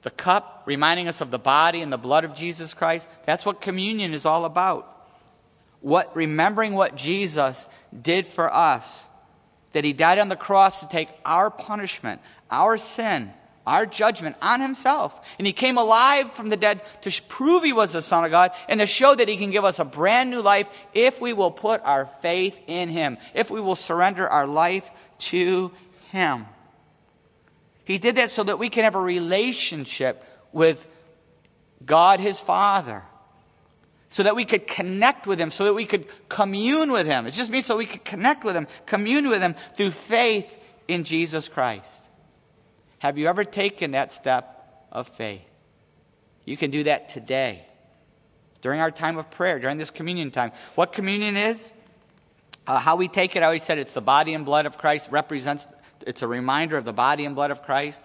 the 0.02 0.10
cup, 0.10 0.62
reminding 0.66 1.08
us 1.08 1.20
of 1.20 1.30
the 1.30 1.38
body 1.38 1.82
and 1.82 1.92
the 1.92 1.98
blood 1.98 2.24
of 2.24 2.34
Jesus 2.34 2.74
Christ. 2.74 3.08
That's 3.26 3.44
what 3.44 3.60
communion 3.60 4.14
is 4.14 4.24
all 4.24 4.44
about. 4.44 4.94
What 5.80 6.14
remembering 6.14 6.74
what 6.74 6.96
Jesus 6.96 7.68
did 8.02 8.26
for 8.26 8.52
us, 8.52 9.08
that 9.72 9.84
he 9.84 9.92
died 9.92 10.18
on 10.18 10.28
the 10.28 10.36
cross 10.36 10.80
to 10.80 10.88
take 10.88 11.08
our 11.24 11.50
punishment, 11.50 12.20
our 12.50 12.78
sin, 12.78 13.32
our 13.68 13.86
judgment 13.86 14.36
on 14.42 14.60
himself. 14.60 15.20
And 15.38 15.46
he 15.46 15.52
came 15.52 15.78
alive 15.78 16.32
from 16.32 16.48
the 16.48 16.56
dead 16.56 16.80
to 17.02 17.22
prove 17.28 17.62
he 17.62 17.72
was 17.72 17.92
the 17.92 18.02
Son 18.02 18.24
of 18.24 18.30
God 18.30 18.50
and 18.68 18.80
to 18.80 18.86
show 18.86 19.14
that 19.14 19.28
he 19.28 19.36
can 19.36 19.50
give 19.50 19.64
us 19.64 19.78
a 19.78 19.84
brand 19.84 20.30
new 20.30 20.40
life 20.40 20.70
if 20.94 21.20
we 21.20 21.32
will 21.32 21.50
put 21.50 21.80
our 21.84 22.06
faith 22.06 22.60
in 22.66 22.88
him, 22.88 23.18
if 23.34 23.50
we 23.50 23.60
will 23.60 23.76
surrender 23.76 24.26
our 24.28 24.46
life 24.46 24.90
to 25.18 25.72
Him. 26.10 26.46
He 27.84 27.98
did 27.98 28.16
that 28.16 28.30
so 28.30 28.42
that 28.44 28.58
we 28.58 28.68
can 28.68 28.84
have 28.84 28.94
a 28.94 29.00
relationship 29.00 30.24
with 30.52 30.88
God 31.84 32.20
His 32.20 32.40
Father. 32.40 33.02
So 34.10 34.22
that 34.22 34.34
we 34.34 34.44
could 34.44 34.66
connect 34.66 35.26
with 35.26 35.38
Him, 35.38 35.50
so 35.50 35.64
that 35.64 35.74
we 35.74 35.84
could 35.84 36.06
commune 36.28 36.90
with 36.90 37.06
Him. 37.06 37.26
It 37.26 37.32
just 37.32 37.50
means 37.50 37.66
so 37.66 37.76
we 37.76 37.86
could 37.86 38.04
connect 38.04 38.42
with 38.42 38.56
Him, 38.56 38.66
commune 38.86 39.28
with 39.28 39.42
Him 39.42 39.54
through 39.74 39.90
faith 39.90 40.58
in 40.86 41.04
Jesus 41.04 41.48
Christ. 41.48 42.07
Have 42.98 43.18
you 43.18 43.26
ever 43.28 43.44
taken 43.44 43.92
that 43.92 44.12
step 44.12 44.86
of 44.90 45.08
faith? 45.08 45.42
You 46.44 46.56
can 46.56 46.70
do 46.70 46.84
that 46.84 47.08
today 47.08 47.64
during 48.60 48.80
our 48.80 48.90
time 48.90 49.18
of 49.18 49.30
prayer, 49.30 49.58
during 49.58 49.78
this 49.78 49.90
communion 49.90 50.30
time. 50.30 50.52
What 50.74 50.92
communion 50.92 51.36
is? 51.36 51.72
Uh, 52.66 52.78
how 52.78 52.96
we 52.96 53.08
take 53.08 53.36
it, 53.36 53.42
I 53.42 53.46
always 53.46 53.62
said 53.62 53.78
it's 53.78 53.92
the 53.92 54.00
body 54.00 54.34
and 54.34 54.44
blood 54.44 54.66
of 54.66 54.76
Christ, 54.76 55.10
represents, 55.10 55.66
it's 56.06 56.22
a 56.22 56.28
reminder 56.28 56.76
of 56.76 56.84
the 56.84 56.92
body 56.92 57.24
and 57.24 57.34
blood 57.34 57.50
of 57.50 57.62
Christ. 57.62 58.04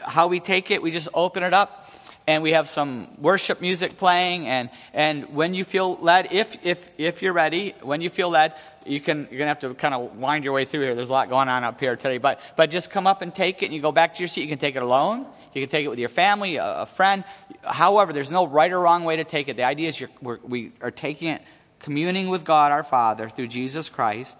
How 0.00 0.26
we 0.26 0.40
take 0.40 0.70
it, 0.70 0.82
we 0.82 0.90
just 0.90 1.08
open 1.14 1.42
it 1.42 1.54
up 1.54 1.90
and 2.26 2.42
we 2.42 2.52
have 2.52 2.68
some 2.68 3.08
worship 3.18 3.60
music 3.60 3.96
playing 3.96 4.46
and, 4.46 4.70
and 4.92 5.34
when 5.34 5.54
you 5.54 5.64
feel 5.64 5.96
led, 5.96 6.32
if, 6.32 6.56
if, 6.64 6.90
if 6.98 7.22
you're 7.22 7.32
ready, 7.32 7.74
when 7.82 8.00
you 8.00 8.10
feel 8.10 8.30
led, 8.30 8.54
you 8.86 9.00
can, 9.00 9.28
you're 9.30 9.38
going 9.38 9.40
to 9.40 9.46
have 9.46 9.58
to 9.60 9.74
kind 9.74 9.94
of 9.94 10.16
wind 10.16 10.44
your 10.44 10.52
way 10.52 10.64
through 10.64 10.82
here. 10.82 10.94
There's 10.94 11.10
a 11.10 11.12
lot 11.12 11.28
going 11.28 11.48
on 11.48 11.64
up 11.64 11.80
here 11.80 11.96
today, 11.96 12.18
but, 12.18 12.40
but 12.56 12.70
just 12.70 12.90
come 12.90 13.06
up 13.06 13.22
and 13.22 13.34
take 13.34 13.62
it 13.62 13.66
and 13.66 13.74
you 13.74 13.80
go 13.80 13.92
back 13.92 14.14
to 14.14 14.20
your 14.20 14.28
seat. 14.28 14.42
You 14.42 14.48
can 14.48 14.58
take 14.58 14.76
it 14.76 14.82
alone. 14.82 15.26
You 15.54 15.62
can 15.62 15.68
take 15.68 15.84
it 15.84 15.88
with 15.88 15.98
your 15.98 16.08
family, 16.08 16.56
a, 16.56 16.82
a 16.82 16.86
friend. 16.86 17.24
However, 17.64 18.12
there's 18.12 18.30
no 18.30 18.46
right 18.46 18.70
or 18.70 18.80
wrong 18.80 19.04
way 19.04 19.16
to 19.16 19.24
take 19.24 19.48
it. 19.48 19.56
The 19.56 19.64
idea 19.64 19.88
is 19.88 20.00
you're, 20.00 20.38
we 20.42 20.72
are 20.80 20.90
taking 20.90 21.28
it 21.28 21.42
communing 21.80 22.28
with 22.28 22.44
God 22.44 22.70
our 22.70 22.84
Father 22.84 23.28
through 23.28 23.48
Jesus 23.48 23.88
Christ. 23.88 24.38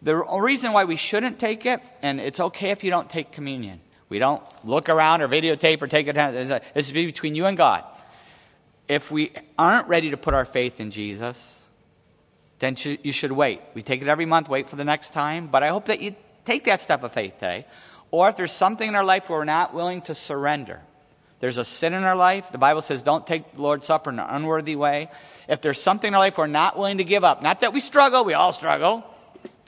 The 0.00 0.14
reason 0.16 0.72
why 0.72 0.84
we 0.84 0.96
shouldn't 0.96 1.38
take 1.38 1.66
it, 1.66 1.80
and 2.02 2.20
it's 2.20 2.38
okay 2.40 2.70
if 2.70 2.84
you 2.84 2.90
don't 2.90 3.10
take 3.10 3.32
communion. 3.32 3.80
We 4.08 4.18
don't 4.18 4.42
look 4.64 4.88
around 4.88 5.22
or 5.22 5.28
videotape 5.28 5.82
or 5.82 5.86
take 5.86 6.06
it 6.06 6.14
down. 6.14 6.34
This 6.34 6.60
is 6.74 6.92
between 6.92 7.34
you 7.34 7.46
and 7.46 7.56
God. 7.56 7.84
If 8.88 9.10
we 9.10 9.32
aren't 9.58 9.86
ready 9.88 10.10
to 10.10 10.16
put 10.16 10.32
our 10.32 10.46
faith 10.46 10.80
in 10.80 10.90
Jesus, 10.90 11.68
then 12.58 12.74
you 13.02 13.12
should 13.12 13.32
wait. 13.32 13.60
We 13.74 13.82
take 13.82 14.00
it 14.00 14.08
every 14.08 14.24
month, 14.24 14.48
wait 14.48 14.68
for 14.68 14.76
the 14.76 14.84
next 14.84 15.12
time. 15.12 15.48
But 15.48 15.62
I 15.62 15.68
hope 15.68 15.86
that 15.86 16.00
you 16.00 16.16
take 16.44 16.64
that 16.64 16.80
step 16.80 17.02
of 17.04 17.12
faith 17.12 17.34
today. 17.34 17.66
Or 18.10 18.30
if 18.30 18.36
there's 18.36 18.52
something 18.52 18.88
in 18.88 18.94
our 18.96 19.04
life 19.04 19.28
where 19.28 19.40
we're 19.40 19.44
not 19.44 19.74
willing 19.74 20.00
to 20.02 20.14
surrender, 20.14 20.80
there's 21.40 21.58
a 21.58 21.64
sin 21.64 21.92
in 21.92 22.02
our 22.02 22.16
life. 22.16 22.50
The 22.50 22.58
Bible 22.58 22.80
says 22.80 23.02
don't 23.02 23.26
take 23.26 23.56
the 23.56 23.62
Lord's 23.62 23.86
Supper 23.86 24.10
in 24.10 24.18
an 24.18 24.26
unworthy 24.28 24.74
way. 24.74 25.10
If 25.48 25.60
there's 25.60 25.80
something 25.80 26.08
in 26.08 26.14
our 26.14 26.20
life 26.20 26.38
we're 26.38 26.46
not 26.46 26.78
willing 26.78 26.98
to 26.98 27.04
give 27.04 27.22
up, 27.24 27.42
not 27.42 27.60
that 27.60 27.74
we 27.74 27.80
struggle, 27.80 28.24
we 28.24 28.32
all 28.32 28.52
struggle, 28.52 29.04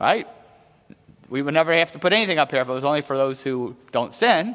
right? 0.01 0.27
We 1.31 1.41
would 1.41 1.55
never 1.55 1.73
have 1.73 1.93
to 1.93 1.99
put 1.99 2.13
anything 2.13 2.39
up 2.39 2.51
here 2.51 2.61
if 2.61 2.69
it 2.69 2.73
was 2.73 2.85
only 2.85 3.01
for 3.01 3.17
those 3.17 3.43
who 3.43 3.77
don't 3.93 4.13
sin. 4.13 4.55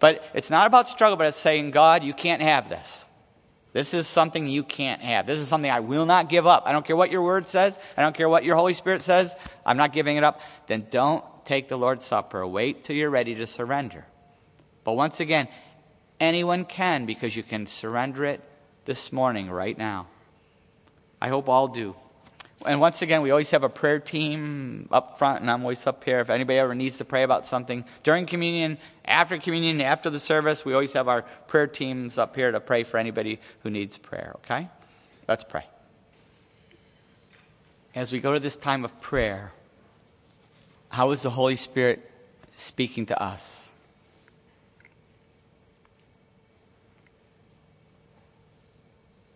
But 0.00 0.24
it's 0.34 0.50
not 0.50 0.66
about 0.66 0.88
struggle, 0.88 1.16
but 1.16 1.26
it's 1.26 1.36
saying, 1.36 1.70
God, 1.70 2.02
you 2.02 2.12
can't 2.12 2.42
have 2.42 2.68
this. 2.68 3.06
This 3.72 3.94
is 3.94 4.08
something 4.08 4.48
you 4.48 4.64
can't 4.64 5.02
have. 5.02 5.26
This 5.26 5.38
is 5.38 5.46
something 5.46 5.70
I 5.70 5.80
will 5.80 6.06
not 6.06 6.28
give 6.28 6.46
up. 6.46 6.64
I 6.66 6.72
don't 6.72 6.84
care 6.84 6.96
what 6.96 7.12
your 7.12 7.22
word 7.22 7.48
says. 7.48 7.78
I 7.96 8.02
don't 8.02 8.16
care 8.16 8.28
what 8.28 8.42
your 8.42 8.56
Holy 8.56 8.74
Spirit 8.74 9.02
says. 9.02 9.36
I'm 9.64 9.76
not 9.76 9.92
giving 9.92 10.16
it 10.16 10.24
up. 10.24 10.40
Then 10.66 10.86
don't 10.90 11.24
take 11.44 11.68
the 11.68 11.76
Lord's 11.76 12.04
Supper. 12.06 12.44
Wait 12.46 12.82
till 12.82 12.96
you're 12.96 13.10
ready 13.10 13.34
to 13.36 13.46
surrender. 13.46 14.06
But 14.84 14.94
once 14.94 15.20
again, 15.20 15.48
Anyone 16.20 16.64
can 16.64 17.06
because 17.06 17.36
you 17.36 17.42
can 17.42 17.66
surrender 17.66 18.24
it 18.24 18.40
this 18.84 19.12
morning, 19.12 19.50
right 19.50 19.76
now. 19.76 20.08
I 21.20 21.28
hope 21.28 21.48
all 21.48 21.68
do. 21.68 21.94
And 22.66 22.80
once 22.80 23.02
again, 23.02 23.22
we 23.22 23.30
always 23.30 23.52
have 23.52 23.62
a 23.62 23.68
prayer 23.68 24.00
team 24.00 24.88
up 24.90 25.16
front, 25.16 25.42
and 25.42 25.50
I'm 25.50 25.62
always 25.62 25.86
up 25.86 26.02
here. 26.02 26.18
If 26.18 26.28
anybody 26.28 26.58
ever 26.58 26.74
needs 26.74 26.98
to 26.98 27.04
pray 27.04 27.22
about 27.22 27.46
something 27.46 27.84
during 28.02 28.26
communion, 28.26 28.78
after 29.04 29.38
communion, 29.38 29.80
after 29.80 30.10
the 30.10 30.18
service, 30.18 30.64
we 30.64 30.74
always 30.74 30.92
have 30.94 31.06
our 31.06 31.22
prayer 31.46 31.68
teams 31.68 32.18
up 32.18 32.34
here 32.34 32.50
to 32.50 32.58
pray 32.58 32.82
for 32.82 32.98
anybody 32.98 33.38
who 33.62 33.70
needs 33.70 33.96
prayer, 33.96 34.32
okay? 34.36 34.68
Let's 35.28 35.44
pray. 35.44 35.66
As 37.94 38.12
we 38.12 38.18
go 38.18 38.34
to 38.34 38.40
this 38.40 38.56
time 38.56 38.84
of 38.84 39.00
prayer, 39.00 39.52
how 40.90 41.12
is 41.12 41.22
the 41.22 41.30
Holy 41.30 41.56
Spirit 41.56 42.10
speaking 42.56 43.06
to 43.06 43.22
us? 43.22 43.72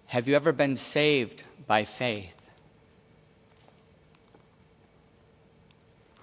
Have 0.06 0.28
you 0.28 0.34
ever 0.34 0.52
been 0.52 0.76
saved 0.76 1.44
by 1.66 1.84
faith? 1.84 2.41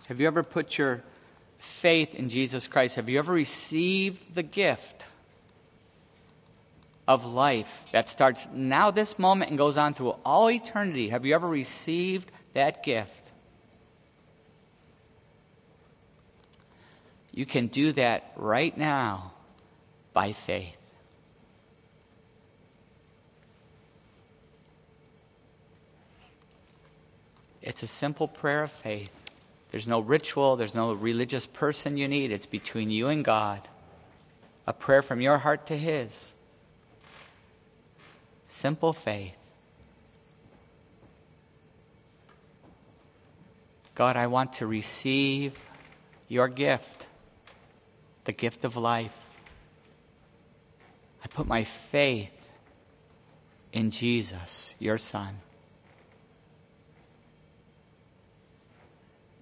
Have 0.10 0.20
you 0.20 0.26
ever 0.26 0.42
put 0.42 0.76
your 0.80 1.04
faith 1.60 2.16
in 2.16 2.30
Jesus 2.30 2.68
Christ? 2.68 2.96
Have 2.96 3.10
you 3.10 3.20
ever 3.20 3.32
received 3.32 4.34
the 4.34 4.42
gift 4.42 5.06
of 7.08 7.32
life 7.32 7.88
that 7.92 8.10
starts 8.10 8.50
now, 8.52 8.90
this 8.90 9.20
moment, 9.20 9.52
and 9.52 9.58
goes 9.58 9.78
on 9.78 9.94
through 9.94 10.16
all 10.26 10.50
eternity? 10.50 11.10
Have 11.10 11.28
you 11.28 11.36
ever 11.36 11.48
received 11.48 12.32
that 12.54 12.82
gift? 12.82 13.34
You 17.32 17.46
can 17.46 17.68
do 17.68 17.92
that 17.92 18.32
right 18.36 18.76
now 18.76 19.34
by 20.12 20.32
faith. 20.32 20.76
It's 27.62 27.84
a 27.84 27.88
simple 27.88 28.28
prayer 28.28 28.64
of 28.64 28.72
faith. 28.72 29.19
There's 29.72 29.88
no 29.88 30.00
ritual, 30.00 30.56
there's 30.56 30.76
no 30.76 30.94
religious 30.94 31.46
person 31.46 31.98
you 31.98 32.08
need. 32.08 32.32
It's 32.32 32.46
between 32.46 32.90
you 32.90 33.08
and 33.08 33.24
God. 33.24 33.68
A 34.66 34.74
prayer 34.74 35.02
from 35.02 35.22
your 35.22 35.40
heart 35.40 35.66
to 35.68 35.78
His. 35.78 36.34
Simple 38.46 38.94
faith. 38.94 39.36
God, 43.94 44.16
I 44.16 44.28
want 44.28 44.54
to 44.54 44.66
receive 44.66 45.62
your 46.28 46.48
gift, 46.48 47.08
the 48.24 48.32
gift 48.32 48.64
of 48.64 48.76
life. 48.76 49.38
I 51.24 51.28
put 51.28 51.46
my 51.46 51.64
faith 51.64 52.50
in 53.74 53.92
Jesus, 53.92 54.74
your 54.80 54.98
Son. 54.98 55.42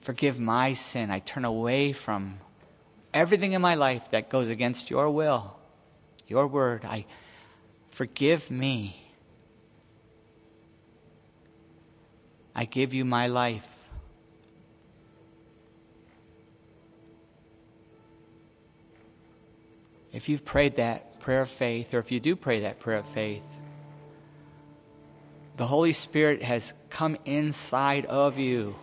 Forgive 0.07 0.39
my 0.39 0.71
sin. 0.71 1.11
I 1.11 1.19
turn 1.19 1.43
away 1.43 1.91
from 1.91 2.39
everything 3.13 3.51
in 3.51 3.61
my 3.61 3.75
life 3.75 4.09
that 4.11 4.29
goes 4.29 4.47
against 4.47 4.89
your 4.89 5.09
will, 5.09 5.59
your 6.27 6.47
word. 6.47 6.85
I 6.85 7.05
forgive 7.91 8.49
me. 8.49 9.11
I 12.55 12.63
give 12.63 12.93
you 12.93 13.03
my 13.03 13.27
life. 13.27 13.85
If 20.13 20.29
you've 20.29 20.45
prayed 20.45 20.77
that 20.77 21.19
prayer 21.19 21.41
of 21.41 21.49
faith, 21.49 21.93
or 21.93 21.99
if 21.99 22.13
you 22.13 22.21
do 22.21 22.37
pray 22.37 22.61
that 22.61 22.79
prayer 22.79 22.99
of 22.99 23.09
faith, 23.09 23.43
the 25.57 25.67
Holy 25.67 25.91
Spirit 25.91 26.43
has 26.43 26.73
come 26.89 27.17
inside 27.25 28.05
of 28.05 28.37
you. 28.37 28.77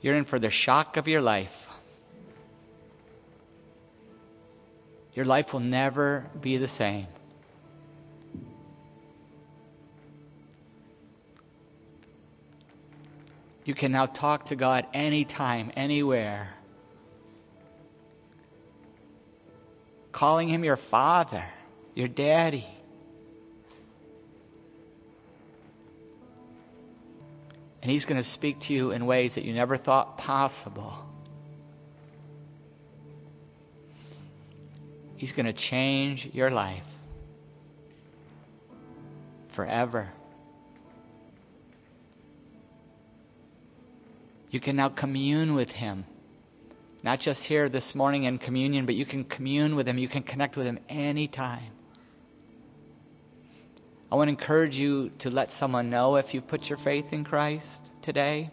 You're 0.00 0.16
in 0.16 0.24
for 0.24 0.38
the 0.38 0.50
shock 0.50 0.96
of 0.96 1.06
your 1.06 1.20
life. 1.20 1.68
Your 5.14 5.24
life 5.24 5.52
will 5.52 5.60
never 5.60 6.26
be 6.40 6.56
the 6.56 6.68
same. 6.68 7.06
You 13.64 13.74
can 13.74 13.92
now 13.92 14.06
talk 14.06 14.46
to 14.46 14.56
God 14.56 14.86
anytime, 14.94 15.70
anywhere. 15.76 16.54
Calling 20.12 20.48
Him 20.48 20.64
your 20.64 20.76
Father, 20.76 21.44
your 21.94 22.08
Daddy. 22.08 22.66
And 27.82 27.90
He's 27.90 28.04
going 28.04 28.18
to 28.20 28.26
speak 28.26 28.60
to 28.60 28.74
you 28.74 28.90
in 28.90 29.06
ways 29.06 29.34
that 29.34 29.44
you 29.44 29.52
never 29.52 29.76
thought 29.76 30.18
possible. 30.18 31.06
He's 35.16 35.32
going 35.32 35.46
to 35.46 35.52
change 35.52 36.30
your 36.32 36.50
life 36.50 36.96
forever. 39.48 40.10
You 44.50 44.60
can 44.60 44.76
now 44.76 44.88
commune 44.88 45.54
with 45.54 45.72
Him. 45.72 46.04
Not 47.02 47.20
just 47.20 47.44
here 47.44 47.68
this 47.68 47.94
morning 47.94 48.24
in 48.24 48.38
communion, 48.38 48.84
but 48.84 48.94
you 48.94 49.06
can 49.06 49.24
commune 49.24 49.76
with 49.76 49.86
Him. 49.86 49.96
You 49.96 50.08
can 50.08 50.22
connect 50.22 50.56
with 50.56 50.66
Him 50.66 50.78
anytime. 50.88 51.72
I 54.12 54.16
want 54.16 54.26
to 54.26 54.30
encourage 54.30 54.76
you 54.76 55.10
to 55.18 55.30
let 55.30 55.52
someone 55.52 55.88
know 55.88 56.16
if 56.16 56.34
you've 56.34 56.48
put 56.48 56.68
your 56.68 56.78
faith 56.78 57.12
in 57.12 57.22
Christ 57.22 57.92
today. 58.02 58.50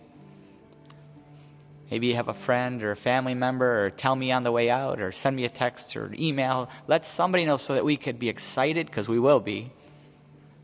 Maybe 1.90 2.08
you 2.08 2.16
have 2.16 2.28
a 2.28 2.34
friend 2.34 2.84
or 2.84 2.92
a 2.92 2.96
family 2.96 3.34
member, 3.34 3.86
or 3.86 3.90
tell 3.90 4.16
me 4.16 4.32
on 4.32 4.44
the 4.44 4.52
way 4.52 4.70
out, 4.70 5.02
or 5.02 5.12
send 5.12 5.36
me 5.36 5.46
a 5.46 5.50
text 5.50 5.96
or 5.96 6.06
an 6.06 6.22
email. 6.22 6.70
Let 6.86 7.06
somebody 7.06 7.46
know 7.46 7.58
so 7.58 7.74
that 7.74 7.86
we 7.86 7.98
could 7.98 8.20
be 8.20 8.30
excited, 8.30 8.86
because 8.86 9.08
we 9.08 9.18
will 9.18 9.40
be, 9.40 9.72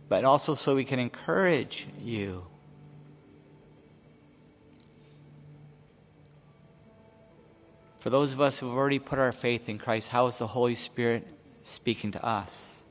but 0.09 0.25
also 0.25 0.53
so 0.53 0.75
we 0.75 0.85
can 0.85 0.99
encourage 0.99 1.87
you. 1.99 2.45
For 7.97 8.09
those 8.09 8.33
of 8.33 8.41
us 8.41 8.59
who 8.59 8.67
have 8.67 8.77
already 8.77 8.99
put 8.99 9.17
our 9.17 9.31
faith 9.31 9.69
in 9.69 9.79
Christ, 9.79 10.09
how 10.09 10.27
is 10.27 10.37
the 10.37 10.47
Holy 10.47 10.75
Spirit 10.75 11.25
speaking 11.63 12.11
to 12.11 12.23
us? 12.23 12.82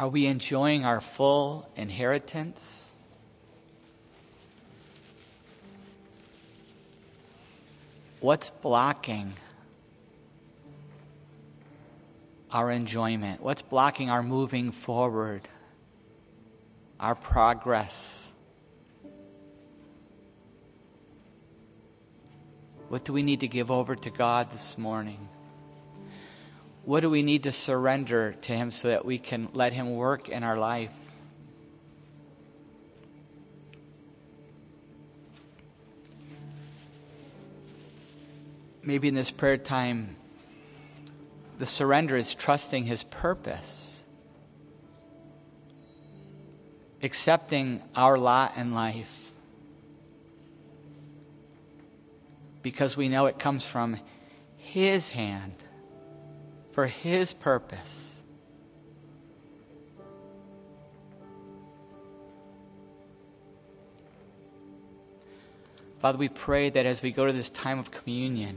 Are 0.00 0.08
we 0.08 0.24
enjoying 0.24 0.86
our 0.86 0.98
full 0.98 1.68
inheritance? 1.76 2.96
What's 8.20 8.48
blocking 8.48 9.34
our 12.50 12.70
enjoyment? 12.70 13.42
What's 13.42 13.60
blocking 13.60 14.08
our 14.08 14.22
moving 14.22 14.72
forward, 14.72 15.42
our 16.98 17.14
progress? 17.14 18.32
What 22.88 23.04
do 23.04 23.12
we 23.12 23.22
need 23.22 23.40
to 23.40 23.48
give 23.48 23.70
over 23.70 23.94
to 23.94 24.08
God 24.08 24.50
this 24.50 24.78
morning? 24.78 25.29
What 26.84 27.00
do 27.00 27.10
we 27.10 27.22
need 27.22 27.42
to 27.42 27.52
surrender 27.52 28.32
to 28.42 28.52
Him 28.52 28.70
so 28.70 28.88
that 28.88 29.04
we 29.04 29.18
can 29.18 29.48
let 29.52 29.72
Him 29.72 29.94
work 29.94 30.28
in 30.28 30.42
our 30.42 30.56
life? 30.56 30.92
Maybe 38.82 39.08
in 39.08 39.14
this 39.14 39.30
prayer 39.30 39.58
time, 39.58 40.16
the 41.58 41.66
surrender 41.66 42.16
is 42.16 42.34
trusting 42.34 42.84
His 42.84 43.04
purpose, 43.04 44.04
accepting 47.02 47.82
our 47.94 48.16
lot 48.16 48.56
in 48.56 48.72
life, 48.72 49.30
because 52.62 52.96
we 52.96 53.08
know 53.10 53.26
it 53.26 53.38
comes 53.38 53.66
from 53.66 53.98
His 54.56 55.10
hand 55.10 55.62
for 56.72 56.86
His 56.86 57.32
purpose. 57.32 58.22
Father, 66.00 66.16
we 66.16 66.28
pray 66.28 66.70
that 66.70 66.86
as 66.86 67.02
we 67.02 67.10
go 67.10 67.26
to 67.26 67.32
this 67.32 67.50
time 67.50 67.78
of 67.78 67.90
communion, 67.90 68.56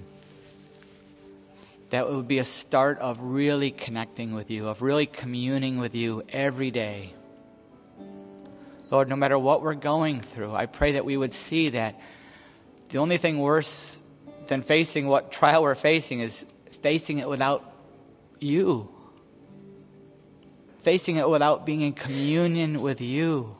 that 1.89 2.07
it 2.07 2.09
would 2.09 2.27
be 2.27 2.39
a 2.39 2.45
start 2.45 2.97
of 2.99 3.19
really 3.19 3.69
connecting 3.69 4.33
with 4.33 4.49
you, 4.49 4.69
of 4.69 4.81
really 4.81 5.05
communing 5.05 5.77
with 5.77 5.93
you 5.93 6.23
every 6.29 6.71
day. 6.71 7.11
Lord, 8.89 9.09
no 9.09 9.15
matter 9.17 9.37
what 9.37 9.61
we're 9.61 9.73
going 9.73 10.21
through, 10.21 10.55
I 10.55 10.67
pray 10.67 10.93
that 10.93 11.03
we 11.03 11.17
would 11.17 11.33
see 11.33 11.69
that 11.69 11.99
the 12.89 12.99
only 12.99 13.17
thing 13.17 13.39
worse 13.39 13.99
than 14.47 14.61
facing 14.61 15.07
what 15.07 15.31
trial 15.31 15.63
we're 15.63 15.75
facing 15.75 16.19
is 16.19 16.45
facing 16.81 17.17
it 17.17 17.27
without 17.27 17.72
you, 18.43 18.89
facing 20.81 21.15
it 21.15 21.27
without 21.27 21.65
being 21.65 21.81
in 21.81 21.93
communion 21.93 22.81
with 22.81 23.01
you. 23.01 23.55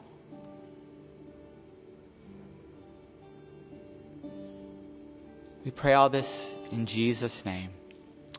We 5.64 5.70
pray 5.70 5.94
all 5.94 6.10
this 6.10 6.54
in 6.70 6.84
Jesus' 6.84 7.44
name. 7.44 7.70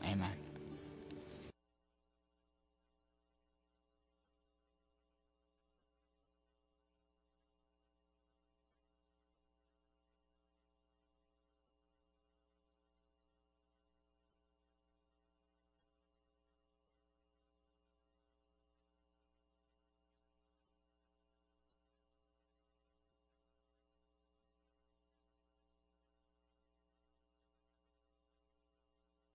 Amen. 0.04 0.45